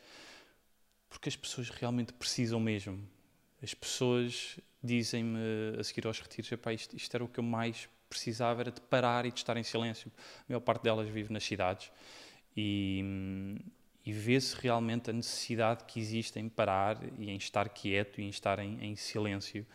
[1.09, 3.01] porque as pessoas realmente precisam mesmo.
[3.61, 5.39] As pessoas dizem-me
[5.79, 9.25] a seguir aos retiros: isto, isto era o que eu mais precisava, era de parar
[9.25, 10.11] e de estar em silêncio.
[10.41, 11.91] A maior parte delas vive nas cidades
[12.55, 13.03] e,
[14.05, 18.29] e vê-se realmente a necessidade que existe em parar e em estar quieto e em
[18.29, 19.65] estar em, em silêncio.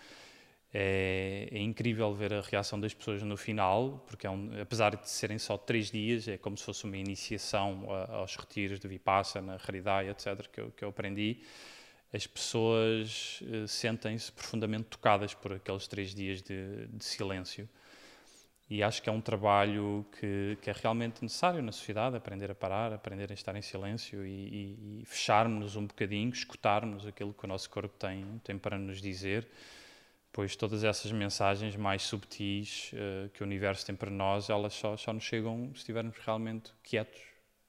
[0.72, 5.10] É, é, incrível ver a reação das pessoas no final, porque é um, apesar de
[5.10, 10.12] serem só três dias, é como se fosse uma iniciação aos retiros de Vipassana, Haridaya,
[10.12, 11.38] etc., que eu, que eu aprendi.
[12.12, 17.68] As pessoas uh, sentem-se profundamente tocadas por aqueles três dias de, de, silêncio.
[18.68, 22.54] E acho que é um trabalho que, que, é realmente necessário na sociedade, aprender a
[22.54, 27.44] parar, aprender a estar em silêncio e, e, e fecharmos um bocadinho, escutarmos aquilo que
[27.44, 29.48] o nosso corpo tem, tem para nos dizer
[30.32, 34.96] pois todas essas mensagens mais subtis uh, que o universo tem para nós, elas só,
[34.96, 37.20] só nos chegam se estivermos realmente quietos,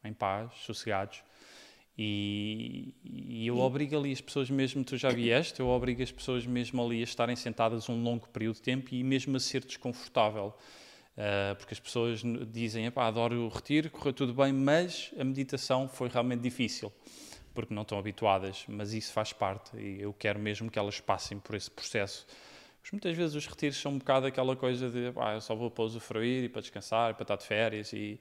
[0.04, 1.24] em paz, sossegados.
[1.98, 6.46] E, e eu obrigo ali as pessoas mesmo, tu já vieste, eu obrigo as pessoas
[6.46, 10.54] mesmo ali a estarem sentadas um longo período de tempo e mesmo a ser desconfortável.
[11.12, 12.22] Uh, porque as pessoas
[12.52, 16.92] dizem, adoro o retiro, correu tudo bem, mas a meditação foi realmente difícil,
[17.54, 21.38] porque não estão habituadas, mas isso faz parte e eu quero mesmo que elas passem
[21.38, 22.26] por esse processo
[22.82, 25.70] mas muitas vezes os retiros são um bocado aquela coisa de ah, eu só vou
[25.70, 28.20] para usufruir e para descansar, e para estar de férias e,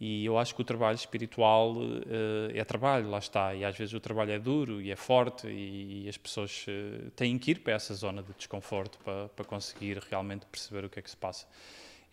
[0.00, 2.02] e eu acho que o trabalho espiritual uh,
[2.54, 3.54] é trabalho, lá está.
[3.54, 7.10] E às vezes o trabalho é duro e é forte e, e as pessoas uh,
[7.10, 10.98] têm que ir para essa zona de desconforto para, para conseguir realmente perceber o que
[10.98, 11.46] é que se passa.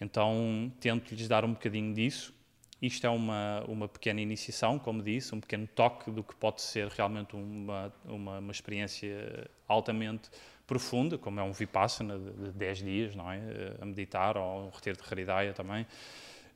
[0.01, 2.33] Então tento-lhes dar um bocadinho disso.
[2.81, 6.89] Isto é uma, uma pequena iniciação, como disse, um pequeno toque do que pode ser
[6.89, 10.29] realmente uma, uma, uma experiência altamente
[10.67, 13.39] profunda, como é um Vipassana de 10 dias, não é?
[13.81, 15.87] A meditar, ou um retiro de Haridaya também.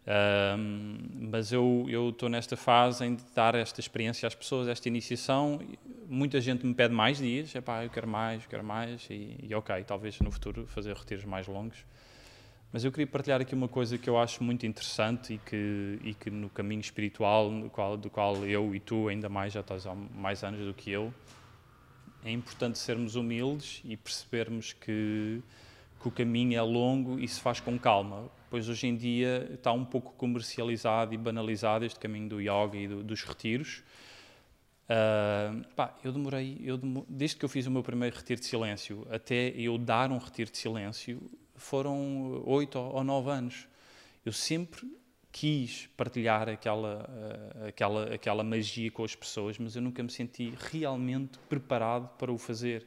[0.05, 0.97] Um,
[1.31, 5.61] mas eu estou nesta fase em dar esta experiência às pessoas, esta iniciação.
[6.07, 9.37] Muita gente me pede mais dias, é pá, eu quero mais, eu quero mais, e,
[9.41, 11.85] e ok, talvez no futuro fazer retiros mais longos.
[12.73, 16.13] Mas eu queria partilhar aqui uma coisa que eu acho muito interessante e que, e
[16.13, 19.85] que no caminho espiritual, no qual, do qual eu e tu ainda mais já estás
[19.85, 21.13] há mais anos do que eu,
[22.23, 25.41] é importante sermos humildes e percebermos que,
[25.99, 29.71] que, o caminho é longo e se faz com calma, pois hoje em dia está
[29.71, 33.83] um pouco comercializado e banalizado este caminho do yoga e do, dos retiros.
[34.89, 39.07] Uh, pá, eu demorei, eu desde que eu fiz o meu primeiro retiro de silêncio
[39.09, 41.21] até eu dar um retiro de silêncio,
[41.55, 43.67] foram oito ou nove anos.
[44.25, 44.85] Eu sempre
[45.31, 50.53] quis partilhar aquela, uh, aquela, aquela magia com as pessoas, mas eu nunca me senti
[50.71, 52.85] realmente preparado para o fazer.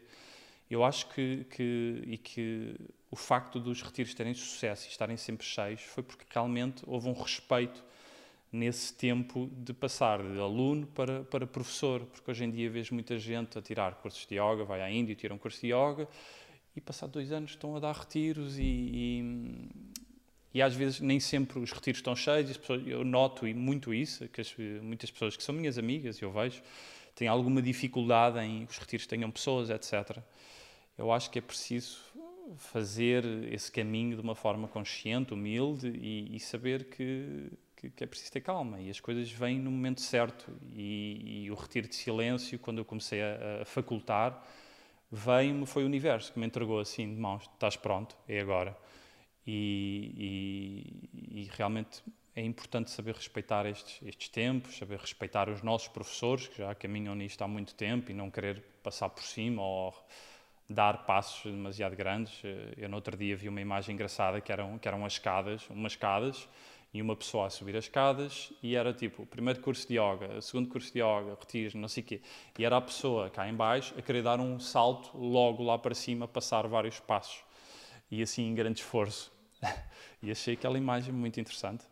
[0.70, 2.76] Eu acho que, que, e que
[3.10, 7.12] o facto dos retiros terem sucesso e estarem sempre cheios foi porque realmente houve um
[7.12, 7.84] respeito
[8.50, 13.18] nesse tempo de passar de aluno para, para professor, porque hoje em dia vejo muita
[13.18, 16.08] gente a tirar cursos de yoga, vai à Índia tira um curso de yoga,
[16.76, 19.68] e passado dois anos estão a dar retiros e, e
[20.54, 22.56] e às vezes nem sempre os retiros estão cheios.
[22.56, 26.30] Pessoas, eu noto e muito isso, que as, muitas pessoas que são minhas amigas, eu
[26.30, 26.62] vejo,
[27.14, 30.18] têm alguma dificuldade em os retiros tenham pessoas, etc.
[30.96, 31.98] Eu acho que é preciso
[32.56, 38.06] fazer esse caminho de uma forma consciente, humilde e, e saber que, que, que, é
[38.06, 40.52] preciso ter calma e as coisas vêm no momento certo.
[40.72, 44.40] E, e o retiro de silêncio, quando eu comecei a, a facultar,
[45.10, 48.76] veio-me, foi o universo que me entregou assim de mãos: estás pronto, é agora.
[49.46, 52.02] E, e, e, realmente
[52.34, 57.14] é importante saber respeitar estes, estes tempos, saber respeitar os nossos professores que já caminham
[57.14, 59.94] nisto há muito tempo e não querer passar por cima ou
[60.68, 62.40] dar passos demasiado grandes.
[62.76, 65.92] Eu no outro dia vi uma imagem engraçada que eram, que eram as escadas, umas
[65.92, 66.48] escadas
[66.92, 70.68] e uma pessoa a subir as escadas e era tipo primeiro curso de yoga, segundo
[70.68, 72.20] curso de yoga, retiros, não sei o quê.
[72.58, 75.94] E era a pessoa cá em baixo a querer dar um salto logo lá para
[75.94, 77.42] cima, passar vários passos.
[78.10, 79.33] E assim em grande esforço.
[80.22, 81.84] e achei aquela imagem muito interessante.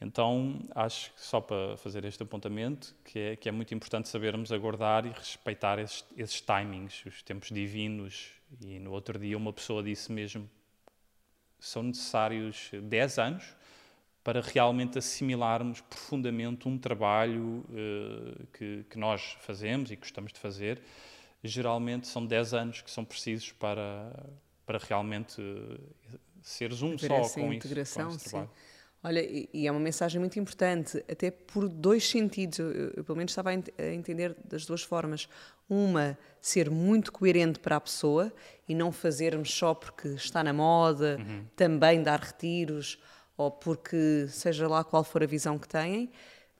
[0.00, 4.52] Então, acho que só para fazer este apontamento, que é, que é muito importante sabermos
[4.52, 8.30] aguardar e respeitar esses, esses timings, os tempos divinos.
[8.60, 10.48] E no outro dia uma pessoa disse mesmo
[11.58, 13.44] são necessários 10 anos
[14.22, 20.82] para realmente assimilarmos profundamente um trabalho uh, que, que, nós fazemos e gostamos de fazer.
[21.42, 24.10] Geralmente são 10 anos que são precisos para,
[24.66, 28.42] para realmente uh, seres um só com, integração, isso, com.
[28.42, 28.48] Sim.
[29.02, 32.58] Olha, e é uma mensagem muito importante, até por dois sentidos.
[32.58, 35.28] Eu, eu, eu pelo menos estava a, ent a, entender das duas formas.
[35.68, 38.32] Uma, ser muito coerente para a pessoa
[38.68, 41.44] e não fazermos só porque está na moda, uhum.
[41.56, 42.98] também dar retiros,
[43.36, 46.10] ou porque seja lá qual for a visão que têm.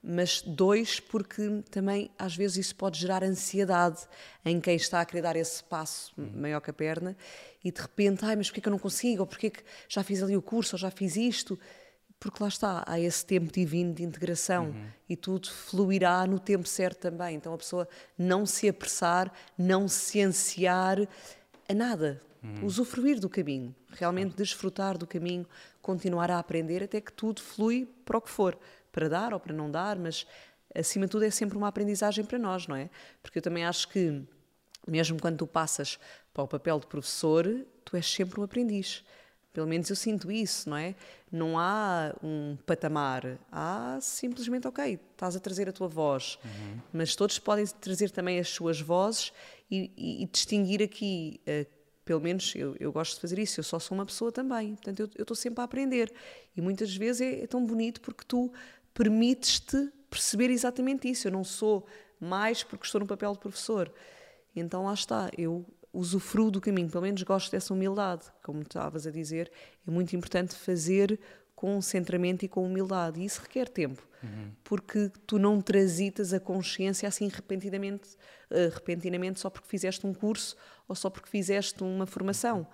[0.06, 4.06] Mas dois, porque também às vezes isso pode gerar ansiedade
[4.44, 6.30] em quem está a querer dar esse passo uhum.
[6.34, 7.16] maior que a perna
[7.64, 9.22] e de repente, ai, mas porquê que eu não consigo?
[9.22, 11.58] Ou porquê que já fiz ali o curso, ou já fiz isto?
[12.24, 14.86] porque lá está, há esse tempo divino de integração uhum.
[15.06, 17.36] e tudo fluirá no tempo certo também.
[17.36, 17.86] Então a pessoa
[18.16, 21.06] não se apressar, não se ansiar
[21.68, 22.64] a nada, uhum.
[22.64, 25.46] usufruir do caminho, realmente desfrutar do caminho,
[25.82, 28.58] continuar a aprender até que tudo flui para o que for,
[28.94, 30.24] para dar ou para não dar, mas
[30.72, 32.88] acima de tudo é sempre uma aprendizagem para nós, não é?
[33.20, 34.22] Porque eu também acho que
[34.87, 35.98] mesmo quando tu passas
[36.33, 37.44] para o papel de professor,
[37.85, 39.04] tu és sempre um aprendiz.
[39.52, 40.94] Pelo menos eu sinto isso, não é?
[41.30, 46.80] Não há um patamar, há simplesmente, ok, estás a trazer a tua voz, uhum.
[46.92, 49.33] mas todos podem trazer também as suas vozes
[49.70, 51.66] e, e, e distinguir aqui, uh,
[52.04, 55.11] pelo menos eu, eu, gosto de fazer isso, eu só sou uma pessoa também, portanto
[55.16, 56.12] eu estou sempre a aprender
[56.57, 58.52] e muitas vezes é, é tão bonito porque tu
[58.94, 61.85] permites-te perceber exatamente isso, eu não sou
[62.20, 63.92] mais porque estou no papel de professor.
[64.54, 69.11] Então lá está, eu usufruo do caminho, pelo menos gosto dessa humildade, como estavas a
[69.11, 69.50] dizer,
[69.87, 71.18] é muito importante fazer
[71.54, 74.52] com centramento e com humildade, e isso requer tempo, uhum.
[74.64, 78.11] porque tu não transitas a consciência assim repentinamente,
[78.50, 80.57] uh, repentinamente só porque fizeste um curso
[80.88, 82.66] ou só porque fizeste uma formação.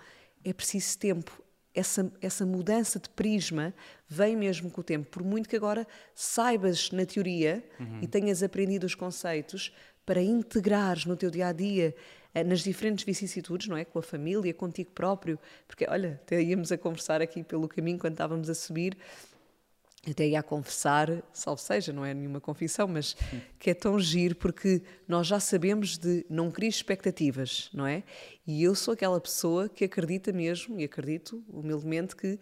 [0.42, 1.42] É preciso tempo.
[1.74, 3.72] Essa, essa mudança de prisma
[4.08, 5.08] vem mesmo com o tempo.
[5.08, 8.00] Por muito que agora saibas na teoria uhum.
[8.02, 9.72] e tenhas aprendido os conceitos,
[10.04, 11.94] para integrares no teu dia a dia
[12.44, 13.84] nas diferentes vicissitudes, não é?
[13.84, 18.12] Com a família, contigo próprio, porque olha, até íamos a conversar aqui pelo caminho quando
[18.12, 18.96] estávamos a subir,
[20.08, 23.14] até ia a confessar, salvo seja, não é nenhuma confissão, mas
[23.58, 28.02] que é tão giro porque nós já sabemos de não criar expectativas, não é?
[28.46, 32.38] E eu sou aquela pessoa que acredita mesmo, e acredito humildemente, que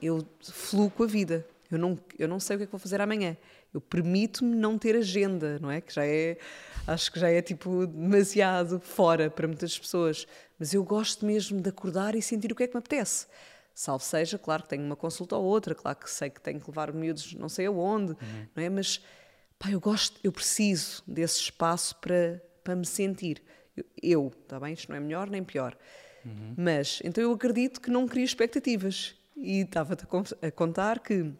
[0.00, 1.46] eu fluo com a vida.
[1.68, 3.36] Eu não, eu não sei o que é que vou fazer amanhã
[3.76, 5.82] eu permito-me não ter agenda, não é?
[5.82, 6.38] Que já é,
[6.86, 10.26] acho que já é tipo demasiado fora para muitas pessoas.
[10.58, 13.26] Mas eu gosto mesmo de acordar e sentir o que é que me apetece.
[13.78, 16.66] Salvo seja, claro que tenho uma consulta ou outra, claro que sei que tenho que
[16.66, 18.46] levar miúdos não sei aonde, uhum.
[18.56, 18.70] não é?
[18.70, 19.02] Mas
[19.58, 23.42] pá, eu gosto, eu preciso desse espaço para, para me sentir.
[24.02, 24.72] Eu, está bem?
[24.72, 25.76] Isto não é melhor nem pior.
[26.24, 26.54] Uhum.
[26.56, 29.14] Mas, então eu acredito que não crio expectativas.
[29.36, 30.06] E estava-te
[30.40, 31.30] a contar que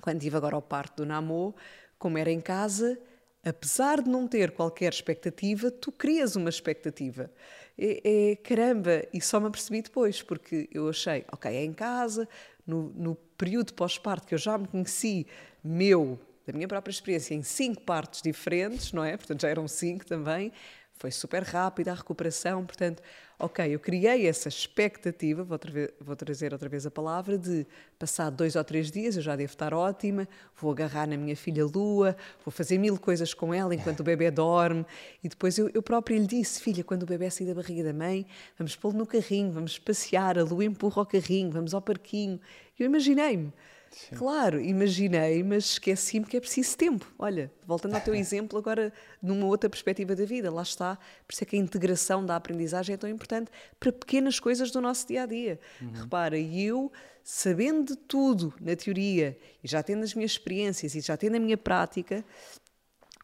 [0.00, 1.54] quando tive agora o parto do Namô,
[1.98, 2.98] como era em casa,
[3.44, 7.30] apesar de não ter qualquer expectativa, tu crias uma expectativa.
[7.78, 12.28] É, é, caramba, e só me apercebi depois, porque eu achei, ok, é em casa,
[12.66, 15.26] no, no período pós-parto que eu já me conheci,
[15.62, 19.16] meu, da minha própria experiência, em cinco partos diferentes, não é?
[19.16, 20.52] Portanto, já eram cinco também,
[20.98, 23.02] foi super rápida a recuperação, portanto,
[23.38, 27.66] ok, eu criei essa expectativa, vou, vez, vou, trazer outra vez a palavra, de
[27.98, 30.26] passar dois ou três dias, eu já devo estar ótima,
[30.58, 34.30] vou agarrar na minha filha Lua, vou fazer mil coisas com ela enquanto o bebê
[34.30, 34.86] dorme,
[35.22, 37.92] e depois eu, eu própria lhe disse, filha, quando o bebê sair da barriga da
[37.92, 38.26] mãe,
[38.58, 42.40] vamos pô-lo no carrinho, vamos passear, a Lua empurra o carrinho, vamos ao parquinho.
[42.78, 43.52] Eu imaginei-me.
[43.96, 44.14] Sim.
[44.14, 47.10] Claro, imaginei, mas esqueci-me que é preciso tempo.
[47.18, 48.92] Olha, voltando ao teu exemplo, agora
[49.22, 50.96] numa outra perspectiva da vida, lá está.
[51.26, 54.82] Por isso é que a integração da aprendizagem é tão importante para pequenas coisas do
[54.82, 55.58] nosso dia a dia.
[55.80, 55.92] Uhum.
[55.92, 56.92] Repara, eu,
[57.24, 61.40] sabendo de tudo na teoria, e já tendo as minhas experiências e já tendo a
[61.40, 62.22] minha prática,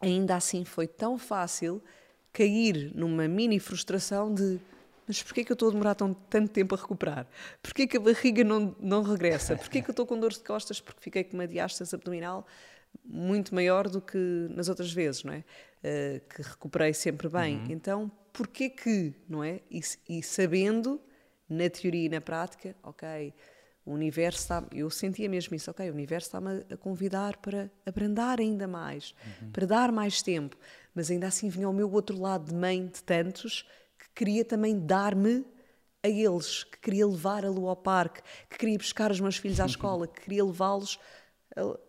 [0.00, 1.82] ainda assim foi tão fácil
[2.32, 4.58] cair numa mini frustração de
[5.07, 7.26] mas porquê que eu estou a demorar tão, tanto tempo a recuperar?
[7.62, 9.57] Porquê que a barriga não, não regressa?
[9.57, 10.80] Porquê que eu estou com dor de costas?
[10.80, 12.46] Porque fiquei com uma diástase abdominal
[13.05, 14.18] muito maior do que
[14.50, 15.44] nas outras vezes, não é?
[15.82, 17.57] Uh, que recuperei sempre bem.
[17.59, 17.66] Uhum.
[17.70, 19.61] Então, porquê que, não é?
[19.70, 21.00] E, e, sabendo,
[21.48, 23.34] na teoria e na prática, ok,
[23.84, 24.64] o universo está...
[24.70, 29.50] Eu sentia mesmo isso, ok, o universo está-me a convidar para abrandar ainda mais, uhum.
[29.50, 30.57] para dar mais tempo.
[30.94, 33.66] Mas ainda assim vinha ao meu outro lado de mãe de tantos
[34.14, 35.44] queria também dar-me
[36.02, 40.08] a eles, que queria levá-lo ao parque, que queria buscar os meus filhos à escola,
[40.08, 40.98] que queria levá-los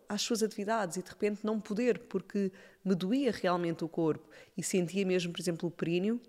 [0.07, 2.51] às suas atividades e de repente não poder, porque
[2.83, 6.21] me doía realmente o corpo e sentia mesmo, por exemplo, o períneo,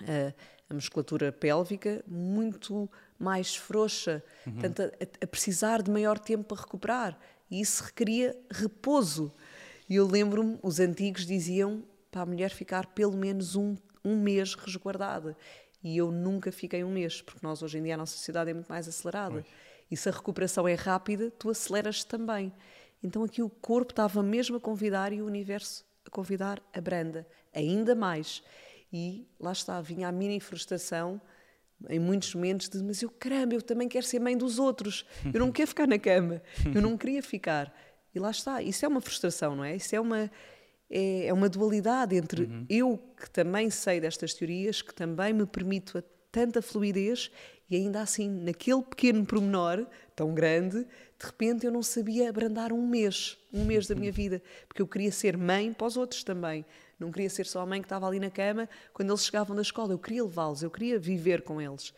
[0.00, 0.34] a,
[0.68, 4.52] a musculatura pélvica, muito mais frouxa, uhum.
[4.54, 7.18] portanto, a, a, precisar de maior tempo para recuperar.
[7.50, 9.32] E isso requeria repouso.
[9.88, 13.76] E eu lembro-me, os antigos diziam para a mulher ficar pelo menos um
[14.06, 15.36] um mês resguardada.
[15.82, 18.54] E eu nunca fiquei um mês, porque nós hoje em dia a nossa sociedade é
[18.54, 19.44] muito mais acelerada.
[19.90, 22.52] E se a recuperação é rápida, tu aceleras também.
[23.02, 27.26] Então aqui o corpo estava mesmo a convidar e o universo a convidar a branda,
[27.52, 28.42] ainda mais.
[28.92, 31.20] E lá está, vinha a mini frustração
[31.88, 35.40] em muitos momentos de mas eu caramba, eu também quero ser mãe dos outros, eu
[35.40, 36.42] não quero ficar na cama,
[36.74, 37.74] eu não queria ficar.
[38.14, 39.76] E lá está, isso é uma frustração, não é?
[39.76, 40.30] Isso é uma
[40.90, 42.66] é, é uma dualidade entre uhum.
[42.68, 47.30] eu, que também sei destas teorias, que também me permito a tanta fluidez,
[47.68, 50.86] e ainda assim, naquele pequeno pormenor tão grande,
[51.18, 54.86] de repente eu não sabia abrandar um mês, um mês da minha vida, porque eu
[54.86, 56.64] queria ser mãe para os outros também.
[56.98, 59.62] Não queria ser só a mãe que estava ali na cama quando eles chegavam da
[59.62, 59.92] escola.
[59.92, 61.92] Eu queria levá-los, eu queria viver com eles.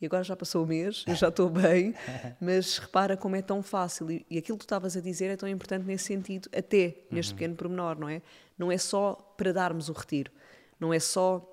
[0.00, 1.94] E agora já passou o mês, eu já estou bem,
[2.40, 4.10] mas repara como é tão fácil.
[4.10, 7.36] E, aquilo que tu estavas a dizer é tão importante nesse sentido, até neste uhum.
[7.36, 8.22] pequeno pormenor, não é?
[8.56, 10.32] Não é só para darmos o retiro,
[10.78, 11.46] não é só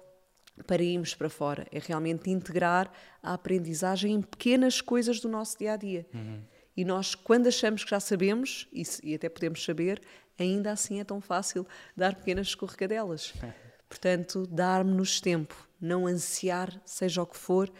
[0.65, 2.91] para irmos para fora, é realmente integrar
[3.21, 6.05] a aprendizagem em pequenas coisas do nosso dia a dia.
[6.13, 6.41] Uhum.
[6.75, 10.01] E nós, quando achamos que já sabemos, e, e até podemos saber,
[10.39, 13.33] ainda assim é tão fácil dar pequenas escorregadelas.
[13.89, 17.71] Portanto, dar-nos tempo, não ansiar, seja o que for,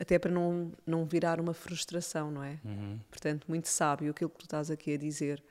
[0.00, 2.58] até para não, não virar uma frustração, não é?
[2.64, 2.98] Uhum.
[3.10, 5.42] Portanto, muito sábio aquilo que tu estás aqui a dizer.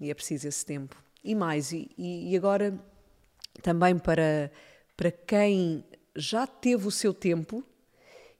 [0.00, 0.96] E é preciso esse tempo.
[1.24, 2.78] E mais, e, e agora
[3.60, 4.52] também para,
[4.96, 5.84] para quem
[6.14, 7.64] já teve o seu tempo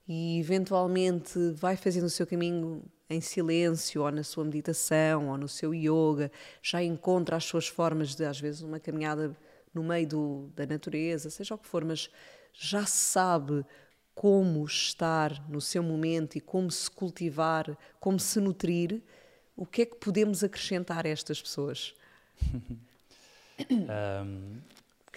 [0.07, 5.47] e eventualmente vai fazendo o seu caminho em silêncio, ou na sua meditação, ou no
[5.47, 9.35] seu yoga, já encontra as suas formas de, às vezes, uma caminhada
[9.73, 12.09] no meio do, da natureza, seja o que for, mas
[12.53, 13.65] já sabe
[14.19, 19.01] como estar no seu momento e como se cultivar, como se nutrir,
[19.55, 21.95] o que é que podemos acrescentar a estas pessoas?
[23.71, 24.57] um,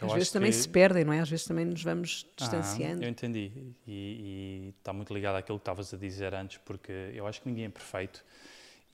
[0.00, 0.56] às vezes também que...
[0.56, 1.18] se perdem, não é?
[1.18, 3.02] Às vezes também nos vamos ah, distanciando.
[3.02, 3.50] Ah, eu entendi.
[3.88, 7.48] E, e, está muito ligado àquilo que estavas a dizer antes, porque eu acho que
[7.48, 8.24] ninguém é perfeito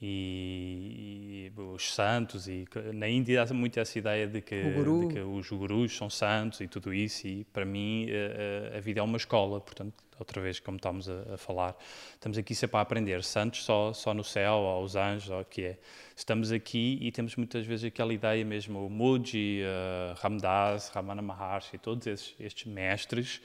[0.00, 5.20] e, e, os santos e na Índia há muito essa ideia de que, de que,
[5.20, 9.00] os gurus são santos e tudo isso e para mim a, eh, eh, a vida
[9.00, 11.76] é uma escola portanto outra vez como estamos a, a, falar
[12.14, 13.24] estamos aqui sempre a aprender.
[13.24, 15.78] Santos só só no céu ou os anjos ou o que é.
[16.14, 21.76] Estamos aqui e temos muitas vezes aquela ideia mesmo o Muji uh, Ramdas Ramana Maharshi
[21.78, 23.40] todos esses, estes mestres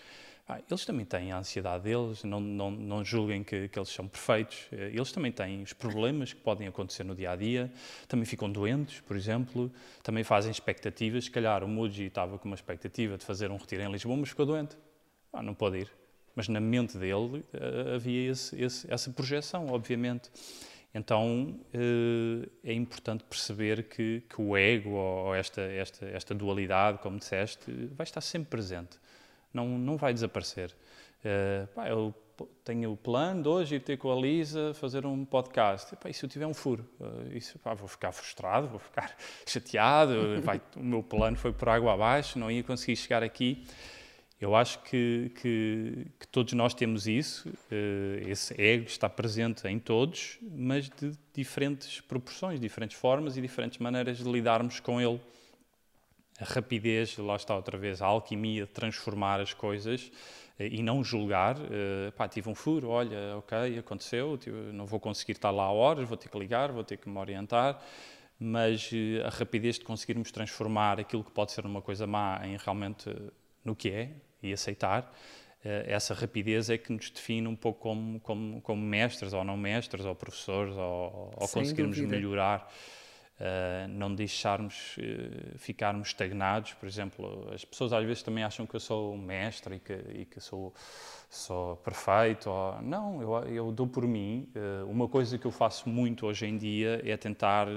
[0.46, 4.10] ah, eles também têm a ansiedade deles, não, não, não julguem que, que, eles são
[4.10, 4.68] perfeitos.
[4.74, 7.72] Eh, eles também têm os problemas que podem acontecer no dia a dia,
[8.10, 9.72] também ficam doentes, por exemplo,
[10.04, 11.26] também fazem expectativas.
[11.26, 14.30] Se calhar o Muji estava com uma expectativa de fazer um retiro em Lisboa, mas
[14.30, 14.78] ficou doente.
[15.32, 15.92] Ah, não pode ir.
[16.36, 20.30] Mas na mente dele uh, havia esse, esse, essa projeção, obviamente.
[20.94, 27.18] Então uh, é importante perceber que, que o ego, ou esta, esta, esta dualidade, como
[27.18, 29.00] disseste, vai estar sempre presente
[29.54, 30.76] não, não vai desaparecer.
[31.24, 32.14] Uh, pá, eu
[32.64, 35.94] tenho o plano de hoje ir ter com a Lisa, fazer um podcast.
[35.94, 36.86] E, pá, e se eu tiver um furo?
[37.00, 40.42] Uh, isso, pá, vou ficar frustrado, vou ficar chateado.
[40.42, 43.66] Vai, o meu plano foi por água abaixo, não ia conseguir chegar aqui.
[44.42, 49.80] Eu acho que, que, que todos nós temos isso, uh, esse ego está presente em
[49.80, 55.22] todos, mas de diferentes proporções, diferentes formas e diferentes maneiras de lidarmos com ele
[56.40, 60.12] a rapidez, lá está outra vez, a alquimia de transformar as coisas,
[60.60, 64.40] e não julgar, uh, pá, tive um furo, olha, ok, aconteceu,
[64.72, 67.18] não vou conseguir estar lá a horas, vou ter que ligar, vou ter que me
[67.18, 67.82] orientar,
[68.40, 72.56] mas uh, a rapidez de conseguirmos transformar aquilo que pode ser uma coisa má em
[72.58, 73.10] realmente
[73.66, 74.12] no que é
[74.42, 75.12] e aceitar,
[75.64, 80.06] essa rapidez é que nos define um pouco como, como, como mestres ou não mestres,
[80.06, 82.14] ou professores, ou, ou conseguirmos dúvida.
[82.14, 82.70] melhorar.
[83.44, 86.72] Uh, não deixarmos uh, ficarmos estagnados.
[86.74, 90.26] Por exemplo, as pessoas às vezes também acham que eu sou mestre e que, e
[90.26, 90.74] que sou,
[91.30, 92.50] sou perfeito.
[92.50, 92.82] Ou...
[92.82, 94.48] Não, eu, eu dou por mim.
[94.56, 97.68] Uh, uma coisa que eu faço muito hoje em dia é tentar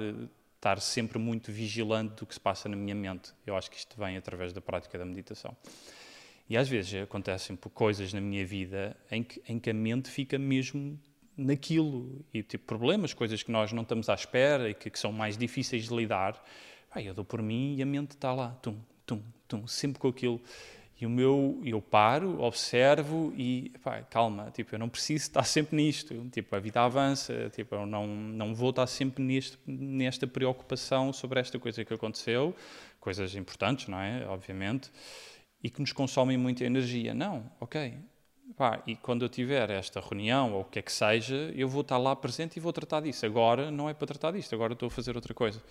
[0.55, 3.33] estar sempre muito vigilante do que se passa na minha mente.
[3.45, 5.57] Eu acho que isto vem através da prática da meditação.
[6.49, 10.39] E às vezes acontecem coisas na minha vida em que, em que a mente fica
[10.39, 10.97] mesmo
[11.37, 15.13] naquilo e tipo problemas, coisas que nós não estamos à espera e que, que são
[15.13, 16.43] mais difíceis de lidar.
[16.97, 20.41] eu dou por mim e a mente está lá, tum, tum, tum, sempre com aquilo.
[20.99, 25.77] E o meu, eu paro, observo e, pá, calma, tipo, eu não preciso estar sempre
[25.77, 31.13] nisto, tipo, a vida avança, tipo, eu não, não vou estar sempre neste, nesta preocupação
[31.13, 32.57] sobre esta coisa que aconteceu,
[32.99, 34.91] coisas importantes, não é, obviamente,
[35.63, 37.13] e que nos consomem muita energia.
[37.13, 37.99] Não, ok,
[38.55, 41.81] Pá, e quando eu tiver esta reunião ou o que é que seja, eu vou
[41.81, 43.27] estar lá presente e vou tratar disso.
[43.27, 45.63] Agora não é para tratar disto, agora estou a fazer outra coisa.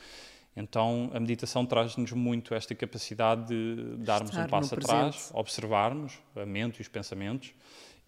[0.56, 6.46] Então a meditação traz-nos muito esta capacidade de darmos Estar um passo atrás, observarmos a
[6.46, 7.54] mente e os pensamentos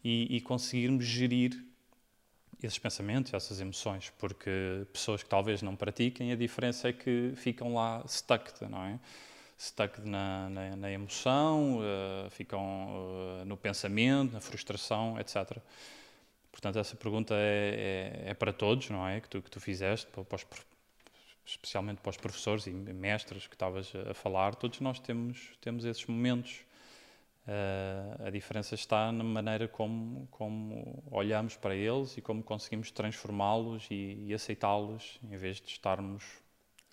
[0.03, 1.63] e, e conseguirmos gerir
[2.61, 7.73] esses pensamentos, essas emoções, porque pessoas que talvez não pratiquem, a diferença é que ficam
[7.73, 8.99] lá stuck, não é?
[9.57, 15.57] Stuck na, na, na emoção, uh, ficam uh, no pensamento, na frustração, etc.
[16.51, 19.19] Portanto, essa pergunta é, é, é, para todos, não é?
[19.19, 20.45] Que tu, que tu fizeste, para, para os,
[21.45, 26.05] especialmente para os professores e mestres que estavas a falar, todos nós temos, temos esses
[26.05, 26.65] momentos.
[27.47, 33.87] Uh, a diferença está na maneira como, como olhamos para eles e como conseguimos transformá-los
[33.89, 36.23] e, e aceitá-los, em vez de estarmos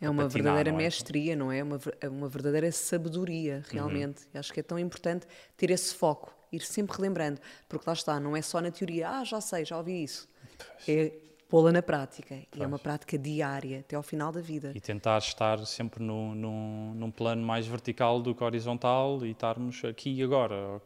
[0.01, 0.83] é uma patinar, verdadeira não é?
[0.83, 1.63] mestria, não é?
[1.63, 3.73] Uma, é uma verdadeira sabedoria, uhum.
[3.73, 4.23] realmente.
[4.33, 4.41] Uhum.
[4.41, 5.27] Acho que é tão importante
[5.57, 9.25] ter esse foco, ir sempre relembrando, porque lá está, não é só na teoria, ah,
[9.25, 10.29] já sei, já ouvi isso.
[10.59, 10.89] Pois.
[10.89, 11.13] É
[11.49, 12.35] pô-la na prática.
[12.35, 12.61] Pois.
[12.61, 14.73] E é uma prática diária, até ao final da vida.
[14.75, 19.85] E tentar estar sempre no, no, num plano mais vertical do que horizontal e estarmos
[19.85, 20.81] aqui e agora.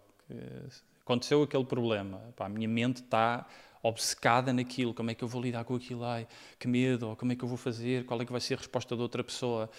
[1.01, 3.47] Aconteceu aquele problema, Pá, a minha mente está
[3.83, 6.27] obcecada naquilo, como é que eu vou lidar com aquilo, ai,
[6.59, 8.57] que medo, ou como é que eu vou fazer, qual é que vai ser a
[8.59, 9.71] resposta da outra pessoa.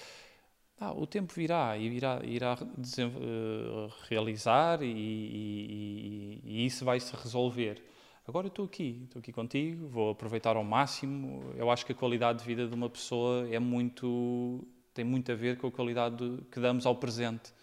[0.80, 7.14] Ah, o tempo virá e irá, irá uh, realizar e, e, e, isso vai se
[7.16, 7.84] resolver.
[8.26, 11.52] Agora estou aqui, estou aqui contigo, vou aproveitar ao máximo.
[11.58, 15.36] Eu acho que a qualidade de vida de uma pessoa é muito tem muito a
[15.36, 17.54] ver com a qualidade que damos ao presente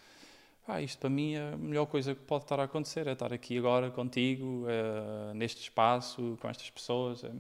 [0.67, 3.33] ah, isto para mim é a melhor coisa que pode estar a acontecer, é estar
[3.33, 7.23] aqui agora contigo, é, neste espaço, com estas pessoas.
[7.23, 7.31] É,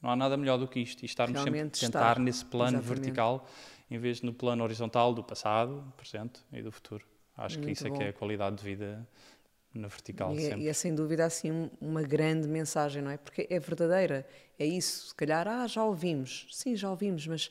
[0.00, 2.22] não há nada melhor do que isto e estarmos Realmente sempre a tentar estar.
[2.22, 3.00] nesse plano Exatamente.
[3.00, 3.48] vertical
[3.90, 7.04] em vez de no plano horizontal do passado, do presente e do futuro.
[7.36, 7.94] Acho Muito que isso bom.
[7.94, 9.06] é que é a qualidade de vida
[9.74, 10.62] na vertical e, sempre.
[10.62, 13.16] E é sem dúvida assim uma grande mensagem, não é?
[13.16, 14.26] Porque é verdadeira,
[14.58, 15.08] é isso.
[15.08, 16.46] Se calhar, ah, já ouvimos.
[16.52, 17.50] Sim, já ouvimos, mas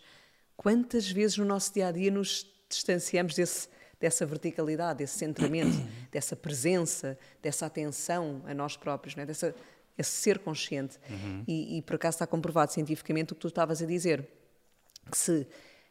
[0.56, 3.68] quantas vezes no nosso dia a dia nos distanciamos desse
[4.04, 5.78] dessa verticalidade, desse centramento,
[6.12, 9.26] dessa presença, dessa atenção a nós próprios, né?
[9.26, 9.56] dessa,
[9.97, 10.99] esse ser consciente.
[11.10, 11.45] Uhum.
[11.47, 14.28] E, e, por acaso está comprovado cientificamente o que tu estavas a dizer,
[15.10, 15.47] que se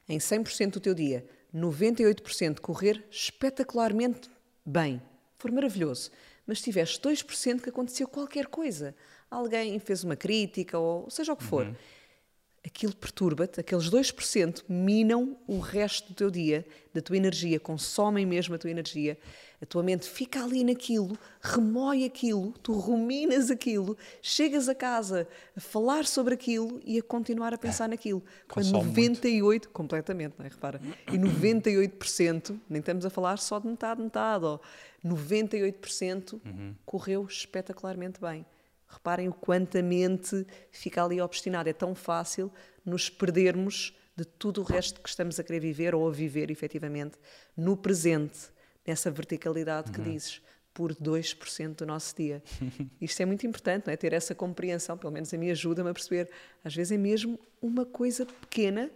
[0.07, 4.29] em 100% do teu dia, 98% correr espetacularmente
[4.63, 5.01] bem,
[5.39, 6.11] for maravilhoso,
[6.47, 8.95] mas tiveres 2% que aconteceu qualquer coisa,
[9.31, 11.75] alguém fez uma crítica ou seja o que for, uhum
[12.65, 18.55] aquilo perturba-te, aqueles 2% minam o resto do teu dia, da tua energia, consomem mesmo
[18.55, 19.19] a tua energia,
[19.61, 25.61] a tua mente fica ali naquilo, remói aquilo, tu ruminas aquilo, chegas a casa a
[25.61, 28.23] falar sobre aquilo e a continuar a pensar é, naquilo.
[28.49, 29.69] Quando 98%, muito.
[29.71, 30.49] completamente, não é?
[30.49, 30.81] Repara,
[31.13, 34.59] e 98%, nem estamos a falar só de metade, metade, ó,
[35.05, 36.75] 98% uhum.
[36.85, 38.45] correu espetacularmente bem.
[38.93, 41.71] Reparem o quanto a mente fica ali obstinada.
[41.71, 42.53] É tão fácil
[42.85, 47.17] nos perdermos de tudo o resto que estamos a querer viver ou a viver efetivamente
[47.57, 48.51] no presente,
[48.87, 49.95] nessa verticalidade uhum.
[49.95, 50.43] que dizes,
[50.75, 52.43] por 2% do nosso dia.
[53.01, 53.97] Isto é muito importante, não é?
[53.97, 56.31] Ter essa compreensão, pelo menos a mim ajuda-me a perceber.
[56.65, 58.91] Às vezes é mesmo uma coisa pequena,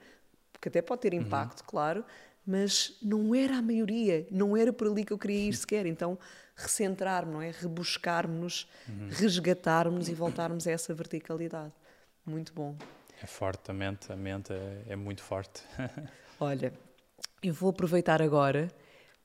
[0.61, 1.21] que até pode ter uhum.
[1.21, 1.67] impacto, uhum.
[1.67, 2.05] claro,
[2.47, 5.87] mas não era a maioria, não era por ali que eu queria ir sequer.
[5.87, 6.19] Então,
[6.57, 7.51] recentrar-me, não é?
[7.51, 9.09] Rebuscarmos-nos, uhum.
[9.11, 11.73] resgatarmos e voltarmos a essa verticalidade.
[12.25, 12.77] Muito bom.
[13.23, 15.63] É forte a mente, a mente é, é muito forte.
[16.41, 16.73] Olha,
[17.43, 18.69] eu vou aproveitar agora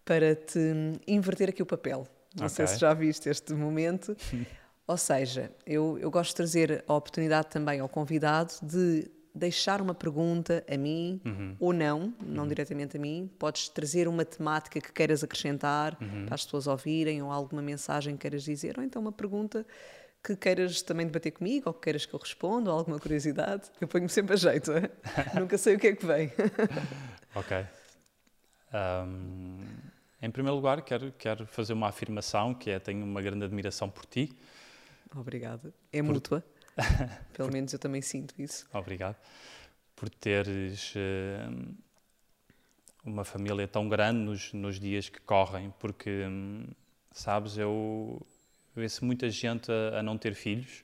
[0.05, 0.59] para te
[1.07, 2.07] inverter aqui o papel.
[2.35, 2.49] Não okay.
[2.49, 4.15] sei se já viste este momento.
[4.87, 9.93] Ou seja, eu, eu gosto de trazer a oportunidade também ao convidado de deixar uma
[9.93, 11.55] pergunta a mim uhum.
[11.59, 12.49] ou não, não uhum.
[12.49, 13.29] diretamente a mim.
[13.39, 16.25] Podes trazer uma temática que queiras acrescentar uhum.
[16.25, 19.65] para as pessoas ouvirem ou alguma mensagem que queiras dizer, ou então uma pergunta
[20.23, 23.69] que queiras também debater comigo ou que queiras que eu responda ou alguma curiosidade.
[23.79, 24.89] Eu ponho-me sempre a jeito, é?
[25.39, 26.31] nunca sei o que é que vem.
[27.33, 27.65] ok.
[28.73, 29.57] Um,
[30.21, 34.05] em primeiro lugar, quero, quero fazer uma afirmação que é tenho uma grande admiração por
[34.05, 34.31] ti.
[35.15, 35.73] Obrigada.
[35.91, 36.13] É por...
[36.13, 36.43] mútua.
[37.33, 37.53] Pelo por...
[37.53, 38.67] menos eu também sinto isso.
[38.73, 39.15] Obrigado.
[39.95, 41.75] Por teres uh,
[43.03, 46.65] uma família tão grande nos, nos dias que correm, porque, um,
[47.11, 48.25] sabes, eu
[48.75, 50.83] vê-se muita gente a, a, não ter filhos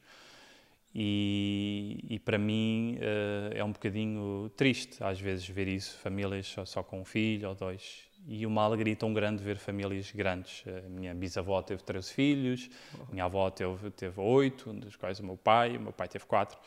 [0.94, 6.66] e, e para mim uh, é um bocadinho triste às vezes ver isso, famílias só,
[6.66, 8.07] só, com um filho ou dois.
[8.28, 10.64] E uma alegria tão grande ver famílias grandes.
[10.68, 12.70] A minha bisavó teve 13 filhos,
[13.08, 16.26] a minha avó teve, teve 8, dos quais o meu pai, o meu pai teve
[16.26, 16.60] 4.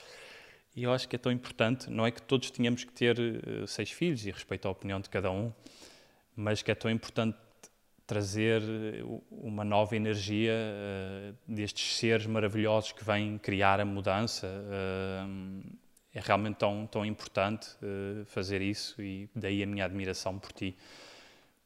[0.74, 3.66] E eu acho que é tão importante, não é que todos tínhamos que ter uh,
[3.66, 5.52] seis filhos e respeito à opinião de cada um,
[6.36, 7.36] mas que é tão importante
[8.06, 14.46] trazer eh, uma nova energia uh, destes seres maravilhosos que vêm criar a mudança.
[14.46, 15.78] Uh,
[16.12, 17.68] é realmente tão, tão importante
[18.26, 20.76] fazer isso e daí a minha admiração por ti.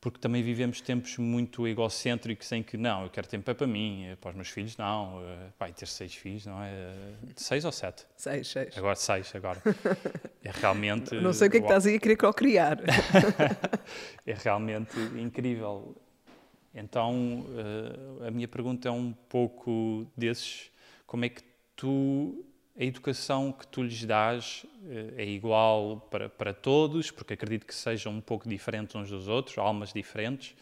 [0.05, 4.15] Porque também vivemos tempos muito egocêntricos em que, não, eu quero tempo é para mim,
[4.21, 5.23] para os meus filhos, não.
[5.59, 6.95] Vai ter seis filhos, não é?
[7.35, 8.05] Seis ou sete?
[8.15, 8.77] Seis, seis.
[8.77, 9.61] Agora seis, agora.
[10.47, 11.15] É realmente...
[11.23, 12.79] Não sei o que é que estás aí a querer criar.
[14.27, 15.97] é realmente incrível
[16.75, 20.71] então, uh, a minha pergunta é um pouco desses:
[21.07, 21.43] como é que
[21.77, 22.45] tu,
[22.79, 27.75] a educação que tu lhes dás uh, é igual para, para todos, porque acredito que
[27.75, 30.55] sejam um pouco diferentes uns dos outros, almas diferentes.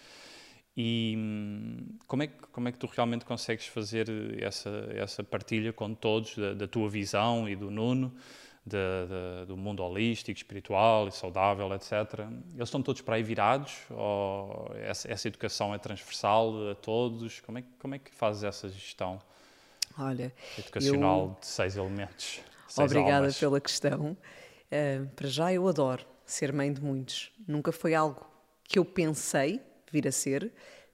[0.77, 4.09] E hum, como, é que, como é que tu realmente consegues fazer
[4.43, 8.15] essa, essa partilha com todos, da, da tua visão e do Nuno?
[8.65, 11.93] de, de, do mundo holístico, espiritual e saudável, etc.
[12.55, 13.73] Eles estão todos para aí virados?
[13.91, 17.41] Ou essa, essa educação é transversal a todos?
[17.41, 19.21] Como é, como é que fazes essa gestão
[19.99, 21.41] Olha, educacional eu...
[21.41, 22.41] de seis elementos?
[22.69, 23.39] Seis Obrigada almas?
[23.39, 24.17] pela questão.
[24.71, 27.31] Uh, para já eu adoro ser mãe de muitos.
[27.47, 28.27] Nunca foi algo
[28.65, 30.51] que eu pensei vir a ser,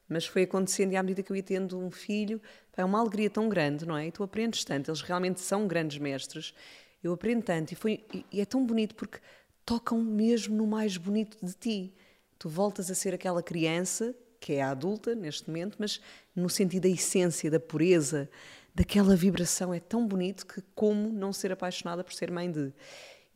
[0.09, 2.41] mas foi acontecendo e à medida que eu ia tendo um filho,
[2.77, 4.07] é uma alegria tão grande, não é?
[4.07, 6.55] E tu aprendes tanto, eles realmente são grandes mestres
[7.03, 9.19] eu aprendo tanto e, foi, e é tão bonito porque
[9.65, 11.95] tocam mesmo no mais bonito de ti.
[12.39, 16.01] Tu voltas a ser aquela criança que é a adulta neste momento, mas
[16.35, 18.31] no sentido da essência, da pureza,
[18.75, 19.73] daquela vibração.
[19.73, 22.73] É tão bonito que como não ser apaixonada por ser mãe de.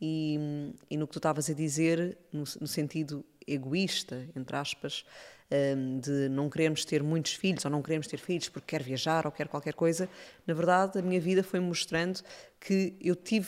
[0.01, 5.05] E, e no que tu estavas a dizer, no, no, sentido egoísta, entre aspas,
[5.77, 9.25] um, de não queremos ter muitos filhos ou não queremos ter filhos porque quer viajar
[9.25, 10.09] ou quer qualquer coisa,
[10.45, 12.21] na verdade a minha vida foi mostrando
[12.59, 13.47] que eu tive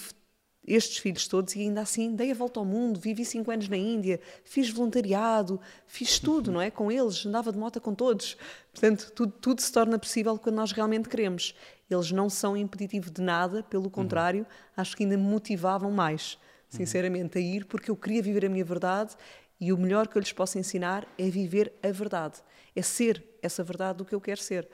[0.67, 3.77] estes filhos todos e ainda assim dei a volta ao mundo, vivi cinco anos na
[3.77, 6.71] Índia, fiz voluntariado, fiz tudo, não é?
[6.71, 8.35] Com eles, andava de moto com todos.
[8.71, 11.53] Portanto, tudo, tudo se torna possível quando nós realmente queremos.
[11.89, 14.45] Eles não são impeditivos de nada, pelo contrário, uhum.
[14.77, 18.65] acho que ainda me motivavam mais, sinceramente, a ir, porque eu queria viver a minha
[18.65, 19.15] verdade
[19.59, 22.41] e o melhor que eu lhes posso ensinar é viver a verdade,
[22.75, 24.67] é ser essa verdade do que eu quero ser.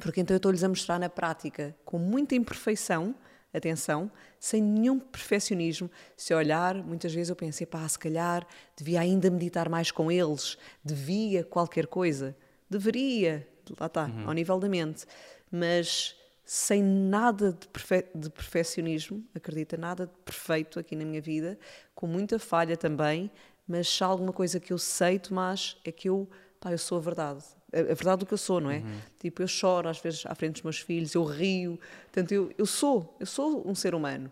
[0.00, 3.14] Porque então eu estou-lhes a mostrar na prática, com muita imperfeição,
[3.52, 5.90] atenção, sem nenhum perfeccionismo.
[6.16, 8.46] Se olhar, muitas vezes eu pensei, pá, se calhar
[8.76, 12.36] devia ainda meditar mais com eles, devia qualquer coisa.
[12.68, 13.46] Deveria,
[13.78, 14.28] lá está, uhum.
[14.28, 15.06] ao nível da mente.
[15.50, 16.16] Mas
[16.46, 21.58] sem nada de, perfe de perfeccionismo, acredita, nada de perfeito aqui na minha vida,
[21.92, 23.28] com muita falha também,
[23.66, 26.28] mas se há alguma coisa que eu sei, Tomás, é que eu,
[26.60, 27.44] pá, eu sou a verdade.
[27.72, 28.78] A, a verdade do que eu sou, não é?
[28.78, 28.98] Uhum.
[29.18, 31.80] Tipo, eu choro às vezes à frente dos meus filhos, eu rio.
[32.04, 34.30] Portanto, eu, eu sou, eu sou um ser humano.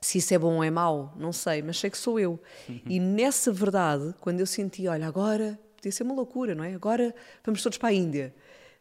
[0.00, 2.40] Se isso é bom ou é mau, não sei, mas sei que sou eu.
[2.68, 2.80] Uhum.
[2.86, 6.74] E nessa verdade, quando eu senti, olha, agora podia ser uma loucura, não é?
[6.74, 8.34] Agora vamos todos para a Índia.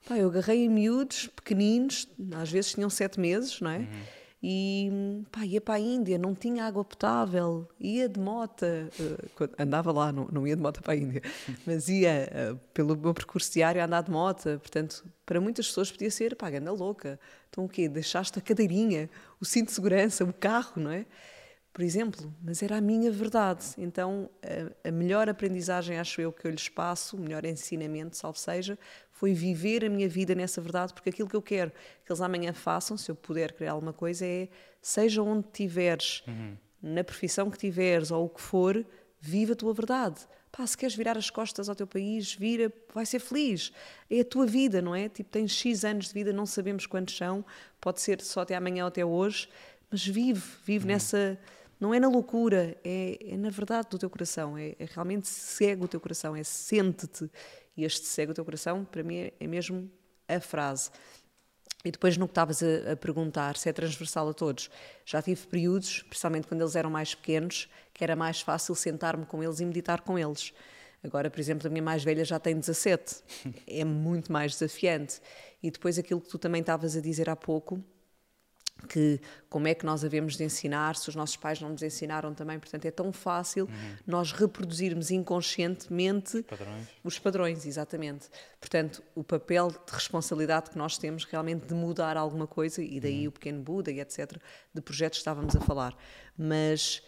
[0.08, 3.80] Pá, eu agarrei em miúdos, pequeninos, às vezes tinham sete meses, não é?
[3.80, 4.90] Uhum e
[5.32, 10.12] pá, ia para a Índia, não tinha água potável, ia de moto, uh, andava lá,
[10.12, 11.22] não, não ia de moto para a Índia,
[11.66, 15.92] mas ia uh, pelo meu percurso diário a andar de moto, portanto, para muitas pessoas
[15.92, 17.90] podia ser, pá, anda louca, então o quê?
[17.90, 19.10] Deixaste a cadeirinha,
[19.42, 21.06] o cinto de segurança, o carro, não é?
[21.78, 23.64] por exemplo, mas era a minha verdade.
[23.78, 28.40] Então, a, a, melhor aprendizagem, acho eu, que eu lhes passo, o melhor ensinamento, salvo
[28.40, 28.80] seja,
[29.18, 31.72] foi viver a minha vida nessa verdade, porque aquilo que eu quero
[32.06, 34.48] que eles amanhã façam, se eu puder criar alguma coisa, é
[34.80, 36.56] seja onde tiveres, uhum.
[36.84, 38.86] na profissão que tiveres ou o que for,
[39.20, 40.28] viva a tua verdade.
[40.52, 43.72] Pá, se queres virar as costas ao teu país, vira, vai ser feliz.
[44.08, 45.10] É a tua vida, não é?
[45.10, 47.44] Tipo, tens X anos de vida, não sabemos quantos são,
[47.82, 49.50] pode ser só até amanhã ou até hoje,
[49.90, 50.92] mas vive, vive uhum.
[50.92, 51.40] nessa.
[51.80, 55.86] Não é na loucura, é, é, na verdade do teu coração, é, é realmente cego
[55.86, 57.30] o teu coração, é sente-te.
[57.76, 59.90] E este cego o teu coração, para mim, é, é mesmo
[60.28, 60.90] a frase.
[61.86, 64.70] E depois no que estavas a, a, perguntar se é transversal a todos,
[65.06, 69.44] já tive períodos, principalmente quando eles eram mais pequenos, que era mais fácil sentar-me com
[69.44, 70.54] eles e meditar com eles.
[71.04, 73.24] Agora, por exemplo, a minha mais velha já tem 17,
[73.68, 75.22] é muito mais desafiante.
[75.62, 77.84] E depois aquilo que tu também estavas a dizer há pouco,
[78.88, 79.20] que
[79.50, 82.60] como é que nós havemos de ensinar, se os nossos pais não nos ensinaram também,
[82.60, 83.96] portanto é tão fácil uhum.
[84.06, 86.88] nós reproduzirmos inconscientemente padrões.
[87.04, 88.30] os padrões, exatamente.
[88.60, 93.24] Portanto, o papel de responsabilidade que nós temos realmente de mudar alguma coisa, e daí
[93.24, 93.30] uhum.
[93.30, 94.38] o pequeno Buda e etc.,
[94.74, 95.96] de projetos que estávamos a falar.
[96.38, 97.02] Mas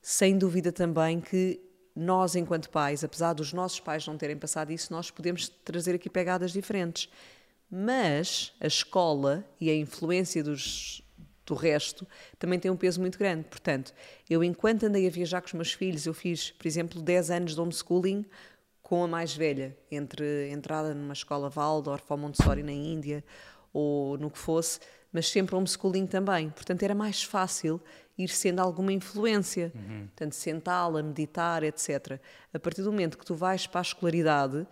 [0.00, 1.60] sem dúvida também que
[1.94, 6.08] nós, enquanto pais, apesar dos nossos pais não terem passado isso, nós podemos trazer aqui
[6.08, 7.08] pegadas diferentes.
[7.70, 11.01] Mas a escola e a influência dos,
[11.44, 12.06] do resto
[12.38, 13.44] também tem um peso muito grande.
[13.44, 13.92] Portanto,
[14.28, 17.54] eu enquanto andei a viajar com os meus filhos, eu fiz, por exemplo, 10 anos
[17.54, 18.24] de homeschooling
[18.82, 23.24] com a mais velha, entre entrada numa escola Waldorf ou Montessori na Índia
[23.72, 24.80] ou no que fosse,
[25.10, 26.50] mas sempre homeschooling também.
[26.50, 27.80] Portanto, era mais fácil
[28.18, 29.72] ir sendo alguma influência.
[29.74, 30.06] Uhum.
[30.06, 32.20] Portanto, sentá-la, meditar, etc.
[32.52, 34.66] A partir do momento que tu vais para a escolaridade,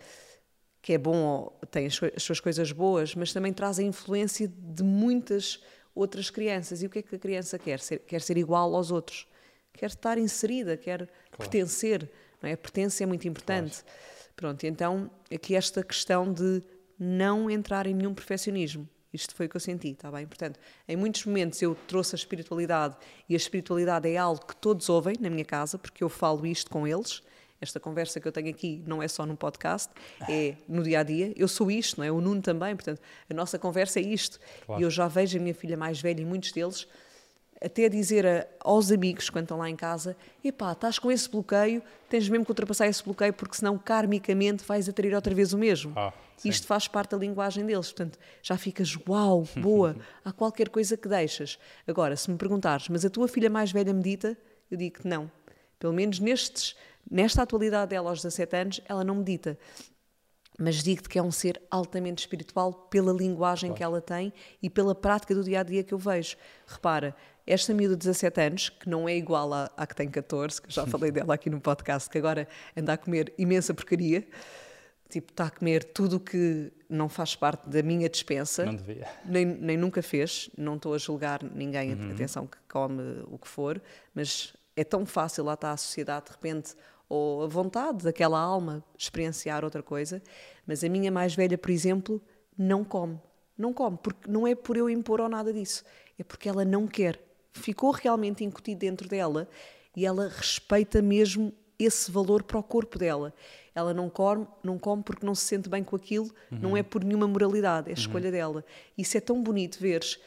[0.81, 5.61] que é bom, tem as suas coisas boas, mas também traz a influência de muitas
[5.93, 6.81] outras crianças.
[6.81, 7.79] E o que é que a criança quer?
[7.79, 9.27] Ser, quer ser igual aos outros.
[9.73, 11.11] Quer estar inserida, quer claro.
[11.37, 12.09] pertencer.
[12.41, 12.53] Não é?
[12.53, 13.83] A pertença é muito importante.
[13.83, 14.11] Claro.
[14.35, 16.63] Pronto, então aqui esta questão de
[16.97, 18.87] não entrar em nenhum perfeccionismo.
[19.13, 20.25] Isto foi o que eu senti, está bem?
[20.25, 22.95] Portanto, em muitos momentos eu trouxe a espiritualidade
[23.27, 26.71] e a espiritualidade é algo que todos ouvem na minha casa, porque eu falo isto
[26.71, 27.21] com eles.
[27.61, 29.91] Esta conversa que eu tenho aqui não é só num podcast,
[30.27, 31.31] é no dia a dia.
[31.35, 32.11] Eu sou isto, não é?
[32.11, 32.99] O Nuno também, portanto,
[33.29, 34.39] a nossa conversa é isto.
[34.65, 34.81] Claro.
[34.81, 36.87] E eu já vejo a minha filha mais velha e muitos deles
[37.63, 41.83] até dizer a, aos amigos quando estão lá em casa: epá, estás com esse bloqueio,
[42.09, 45.93] tens mesmo que ultrapassar esse bloqueio, porque senão karmicamente vais atrair outra vez o mesmo.
[45.95, 46.11] Ah,
[46.43, 49.95] Isto faz parte da linguagem deles, portanto já ficas, uau, boa,
[50.25, 51.59] há qualquer coisa que deixas.
[51.87, 54.35] Agora, se me perguntares, mas a tua filha mais velha medita?
[54.69, 55.29] Eu digo que não.
[55.81, 56.75] Pelo menos nestes,
[57.09, 59.57] nesta atualidade dela, aos 17 anos, ela não medita
[60.61, 63.77] mas digo-te que é um ser altamente espiritual pela linguagem claro.
[63.77, 66.37] que ela tem e pela prática do dia a dia que eu vejo.
[66.67, 67.15] Repara,
[67.47, 70.71] esta miúda de 17 anos, que não é igual à, à que tem 14, que
[70.71, 74.27] já falei dela aqui no podcast, que agora anda a comer imensa porcaria,
[75.09, 78.63] tipo, está a comer tudo o que não faz parte da minha dispensa.
[78.63, 79.07] Não devia.
[79.25, 82.11] Nem, nem nunca fez, não estou a julgar ninguém, uhum.
[82.11, 83.81] atenção, que come o que for,
[84.13, 86.75] mas é tão fácil, lá está a sociedade, de repente,
[87.09, 90.21] ou a vontade daquela alma experienciar outra coisa,
[90.65, 92.21] mas a minha mais velha, por exemplo,
[92.57, 93.19] não come.
[93.57, 95.83] Não come, porque não é por eu impor ou nada disso,
[96.17, 97.19] é porque ela não quer
[97.53, 99.47] ficou realmente incutido dentro dela
[99.95, 103.33] e ela respeita mesmo esse valor para o corpo dela.
[103.73, 106.59] Ela não come, não come porque não se sente bem com aquilo, uhum.
[106.59, 108.31] não é por nenhuma moralidade, é a escolha uhum.
[108.31, 108.65] dela.
[108.97, 110.19] Isso é tão bonito veres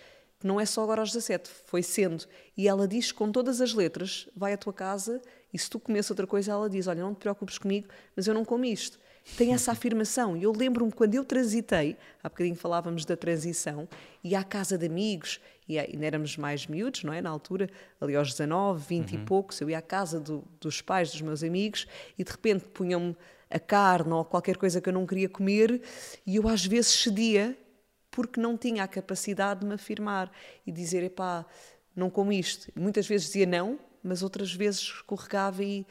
[0.42, 2.24] não é só agora aos 17, foi sendo.
[2.56, 5.20] E ela diz com todas as letras: vai à tua casa
[5.52, 8.34] e se tu comes outra coisa, ela diz: Olha, não te preocupes comigo, mas eu
[8.34, 8.98] não como isto
[9.36, 10.36] tem essa afirmação.
[10.36, 13.88] E eu lembro-me quando eu transitei, há bocadinho falávamos da transição,
[14.22, 17.22] e à casa de amigos, e ainda éramos mais miúdos, não é?
[17.22, 17.68] Na altura,
[18.00, 19.18] ali aos 19, 20 uhum.
[19.18, 21.86] e poucos, eu ia à casa do, dos pais dos meus amigos
[22.18, 23.16] e de repente punham-me
[23.50, 25.80] a carne ou qualquer coisa que eu não queria comer
[26.26, 27.56] e eu às vezes cedia
[28.14, 30.30] porque não tinha a capacidade de me afirmar
[30.64, 31.44] e dizer, epá,
[31.96, 32.70] não como isto.
[32.76, 35.84] Muitas vezes dizia não, mas outras vezes escorregava e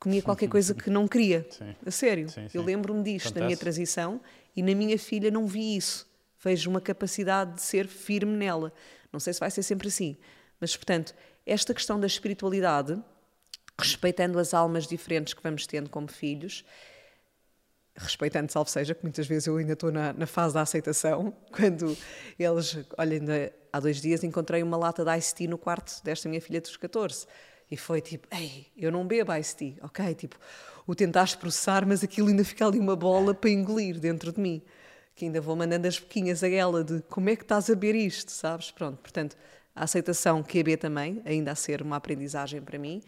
[0.00, 1.46] comia qualquer coisa que não queria.
[1.52, 1.76] Sim.
[1.84, 2.30] A sério.
[2.30, 2.56] Sim, sim.
[2.56, 3.40] Eu lembro-me disto Acontece.
[3.40, 4.20] na minha transição
[4.56, 6.10] e na minha filha não vi isso.
[6.42, 8.72] Vejo uma capacidade de ser firme nela.
[9.12, 10.16] Não sei se vai ser sempre assim.
[10.58, 11.14] Mas, portanto,
[11.44, 12.98] esta questão da espiritualidade,
[13.78, 16.64] respeitando as almas diferentes que vamos tendo como filhos,
[17.96, 21.96] respeitando, salvo seja, que muitas vezes eu ainda estou na, na fase da aceitação, quando
[22.38, 26.28] eles, olha, ainda há dois dias encontrei uma lata de Ice Tea no quarto desta
[26.28, 27.26] minha filha dos 14
[27.70, 30.14] e foi tipo, ei, eu não bebo Ice Tea, ok?
[30.14, 30.38] Tipo,
[30.86, 34.62] o tentaste processar, mas aquilo ainda fica ali uma bola para engolir dentro de mim.
[35.14, 37.96] Que ainda vou mandando as boquinhas a ela de como é que estás a beber
[37.96, 38.70] isto, sabes?
[38.70, 39.36] Pronto, portanto,
[39.74, 43.02] a aceitação que é B também, ainda a ser uma aprendizagem para mim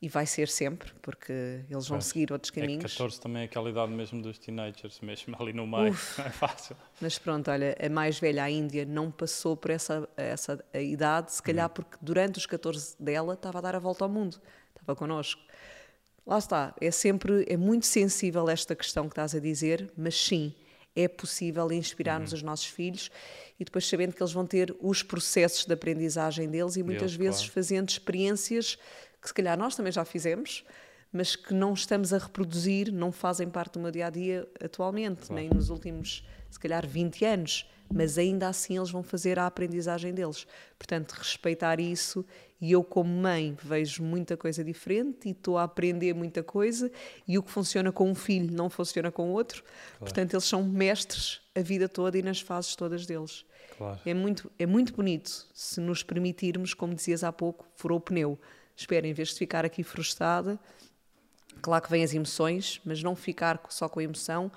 [0.00, 1.32] e vai ser sempre, porque
[1.70, 2.84] eles vão pois, seguir outros é caminhos.
[2.84, 6.26] É 14 também é aquela idade mesmo dos teenagers, mesmo ali no meio, Uf, não
[6.26, 6.76] é fácil.
[7.00, 11.42] Mas pronto, olha, a mais velha, a Índia, não passou por essa, essa idade, se
[11.42, 11.74] calhar uhum.
[11.74, 14.40] porque durante os 14 dela estava a dar a volta ao mundo,
[14.74, 15.40] estava connosco.
[16.26, 20.54] lá está, é sempre, é muito sensível esta questão que estás a dizer, mas sim,
[20.94, 22.36] é possível inspirarmos uhum.
[22.36, 23.10] os nossos filhos
[23.58, 27.14] e depois sabendo que eles vão ter os processos de aprendizagem deles e muitas Deus,
[27.16, 27.52] vezes claro.
[27.52, 28.78] fazendo experiências
[29.24, 30.64] que se calhar nós também já fizemos,
[31.12, 35.26] mas que não estamos a reproduzir, não fazem parte do meu dia a dia atualmente,
[35.26, 35.34] claro.
[35.34, 40.12] nem nos últimos, se calhar, 20 anos mas ainda assim eles vão fazer a aprendizagem
[40.12, 40.46] deles.
[40.78, 42.24] Portanto, respeitar isso
[42.60, 46.90] e eu, como mãe, vejo muita coisa diferente e estou a aprender muita coisa
[47.26, 49.62] e o que funciona com um filho não funciona com outro.
[49.62, 49.98] Claro.
[49.98, 53.44] Portanto, eles são mestres a vida toda e nas fases todas deles.
[53.76, 54.00] Claro.
[54.04, 58.38] É, muito, é muito bonito se nos permitirmos, como dizias há pouco, furou o pneu.
[58.76, 60.58] Espera, em vez de ficar aqui frustrada,
[61.62, 64.50] claro que vêm as emoções, mas não ficar só com a emoção,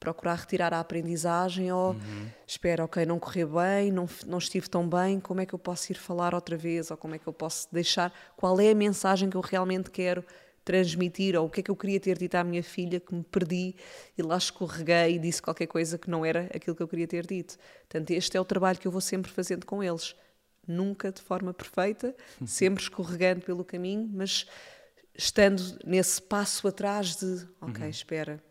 [0.00, 2.28] procurar retirar a aprendizagem ou uhum.
[2.46, 5.92] espera, ok, não correu bem, não, não estive tão bem, como é que eu posso
[5.92, 9.28] ir falar outra vez ou como é que eu posso deixar, qual é a mensagem
[9.28, 10.24] que eu realmente quero
[10.64, 13.24] transmitir ou o que é que eu queria ter dito à minha filha que me
[13.24, 13.74] perdi
[14.16, 17.26] e lá escorreguei e disse qualquer coisa que não era aquilo que eu queria ter
[17.26, 17.56] dito.
[17.88, 20.14] Portanto, este é o trabalho que eu vou sempre fazendo com eles.
[20.68, 22.14] Nunca de forma perfeita,
[22.46, 24.46] sempre escorregando pelo caminho, mas
[25.16, 27.90] estando nesse passo atrás de, ok, uhum.
[27.90, 28.44] espera,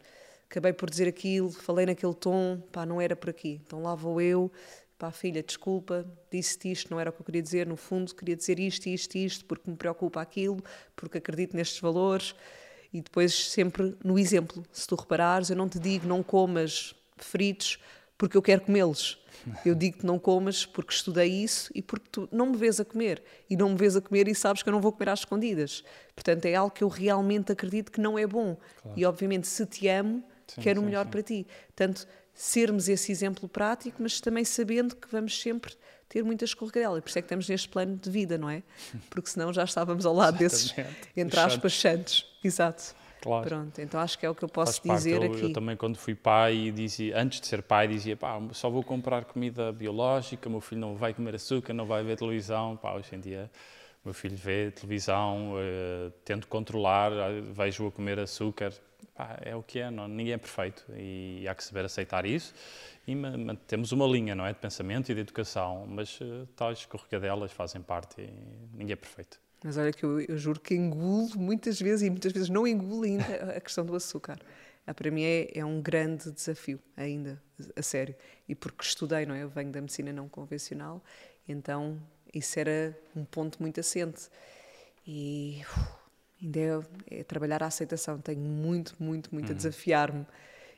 [0.49, 3.61] acabei por dizer aquilo, falei naquele tom, pá, não era por aqui.
[3.65, 4.51] Então lá vou eu,
[4.97, 8.35] pá, filha, desculpa, disse-te isto, não era o que eu queria dizer, no fundo queria
[8.35, 10.61] dizer isto, isto, isto, porque me preocupa aquilo,
[10.95, 12.35] porque acredito nestes valores.
[12.91, 17.79] E depois sempre no exemplo, se tu reparares, eu não te digo não comas fritos
[18.17, 19.19] porque eu quero comê-los.
[19.65, 23.23] Eu digo-te não comas porque estudei isso e porque tu não me vês a comer.
[23.49, 25.83] E não me vês a comer e sabes que eu não vou comer às escondidas.
[26.15, 28.57] Portanto, é algo que eu realmente acredito que não é bom.
[28.81, 28.99] Claro.
[28.99, 31.11] E obviamente, se te amo, sim, quero o melhor sim.
[31.11, 31.47] para ti.
[31.67, 35.73] Portanto, sermos esse exemplo prático, mas também sabendo que vamos sempre
[36.07, 37.01] ter muitas escorregadelas.
[37.01, 38.63] Por isso é que estamos neste plano de vida, não é?
[39.09, 40.73] Porque senão já estávamos ao lado desses,
[41.15, 42.25] entre aspas, santos.
[42.43, 42.95] Exato.
[43.21, 43.47] Claro.
[43.47, 45.41] Pronto, então acho que é o que eu posso Faz dizer aqui.
[45.43, 49.25] Eu também, quando fui pai, dizia, antes de ser pai, dizia: pá, só vou comprar
[49.25, 52.77] comida biológica, meu filho não vai comer açúcar, não vai ver televisão.
[52.77, 53.49] Pá, hoje em dia,
[54.05, 57.11] meu filho vê televisão, uh, tento controlar,
[57.53, 58.71] vejo-o a comer açúcar
[59.17, 62.53] pá, é o que é, não, ninguém é perfeito e há que saber aceitar isso.
[63.07, 63.15] E
[63.65, 67.81] temos uma linha, não é, de pensamento e de educação, mas uh, tais escorregadelas fazem
[67.81, 68.29] parte e
[68.73, 69.39] ninguém é perfeito.
[69.63, 73.03] Mas olha que eu, eu, juro que engulo muitas vezes e muitas vezes não engulo
[73.03, 73.23] ainda
[73.57, 74.39] a questão do açúcar.
[74.85, 77.41] Ah, para mim é, é, um grande desafio ainda,
[77.75, 78.15] a sério.
[78.47, 79.43] E porque estudei, não é?
[79.43, 81.03] Eu venho da medicina não convencional,
[81.47, 82.01] então
[82.33, 84.29] isso era um ponto muito assente.
[85.05, 85.89] E uf,
[86.41, 86.59] ainda
[87.09, 88.19] é, é, trabalhar a aceitação.
[88.19, 89.53] Tenho muito, muito, muito uhum.
[89.53, 90.25] a desafiar-me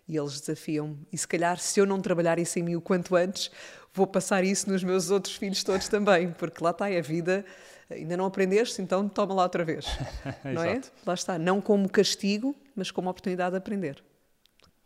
[0.09, 0.97] e eles desafiam-me.
[1.13, 3.51] E se calhar, se eu não trabalhar isso em mim o quanto antes,
[3.93, 7.45] vou passar isso nos meus outros filhos todos também, porque lá está, é a vida.
[7.91, 9.85] Ainda não aprendeste, então toma lá outra vez.
[10.43, 10.81] não é?
[11.05, 14.03] Lá está, não como castigo, mas como oportunidade de aprender.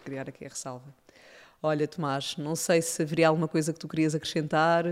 [0.04, 0.94] Criar aqui a ressalva.
[1.62, 4.86] Olha, Tomás, não sei se haveria alguma coisa que tu querias acrescentar.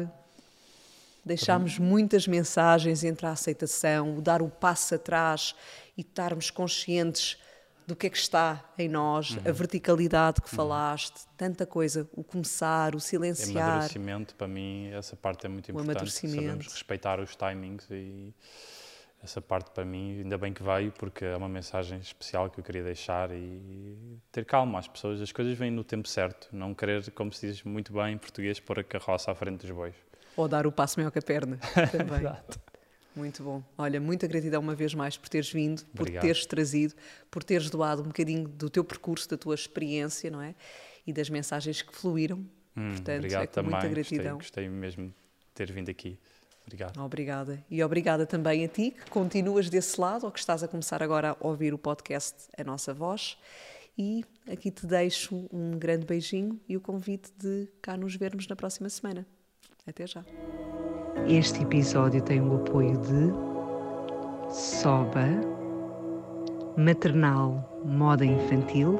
[1.26, 5.54] Deixámos muitas mensagens entre a aceitação, o dar o passo atrás
[5.98, 7.38] e estarmos conscientes
[7.88, 9.42] do que é que está em nós, uhum.
[9.46, 10.56] a verticalidade que uhum.
[10.56, 13.56] falaste, tanta coisa, o começar, o silenciar.
[13.56, 16.12] O amadurecimento, para mim, essa parte é muito importante.
[16.12, 18.34] Sabemos respeitar os timings e
[19.24, 22.64] essa parte para mim, ainda bem que veio, porque é uma mensagem especial que eu
[22.64, 25.22] queria deixar e ter calma às pessoas.
[25.22, 28.60] As coisas vêm no tempo certo, não querer, como se diz muito bem em português,
[28.60, 29.94] pôr a carroça à frente dos bois.
[30.36, 31.58] Ou dar o passo maior que a perna
[31.92, 32.20] também.
[32.20, 32.60] Exato.
[33.16, 33.62] Muito bom.
[33.78, 36.22] Olha, muita gratidão uma vez mais por teres vindo, por Obrigado.
[36.24, 36.94] teres trazido,
[37.30, 40.56] por teres doado um bocadinho do teu percurso, da tua experiência, não é?
[41.06, 42.38] E das mensagens que fluíram.
[42.78, 43.72] Hum, Portanto, obrigado é com também.
[43.72, 44.38] muita gratidão.
[44.38, 45.14] Gostei, gostei mesmo de
[45.54, 46.18] ter vindo aqui.
[46.66, 46.98] Obrigado.
[47.02, 47.66] Obrigada.
[47.70, 51.32] E obrigada também a ti, que continuas desse lado, ou que estás a começar agora
[51.32, 53.38] a ouvir o podcast A Nossa Voz.
[53.98, 58.56] E aqui te deixo um grande beijinho e o convite de cá nos vermos na
[58.56, 59.26] próxima semana.
[59.86, 60.24] Até já.
[61.32, 63.32] Este episódio tem o apoio de
[64.54, 65.26] Soba,
[66.76, 69.00] Maternal Moda Infantil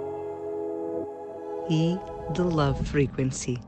[1.70, 1.98] e
[2.34, 3.60] The Love Frequency.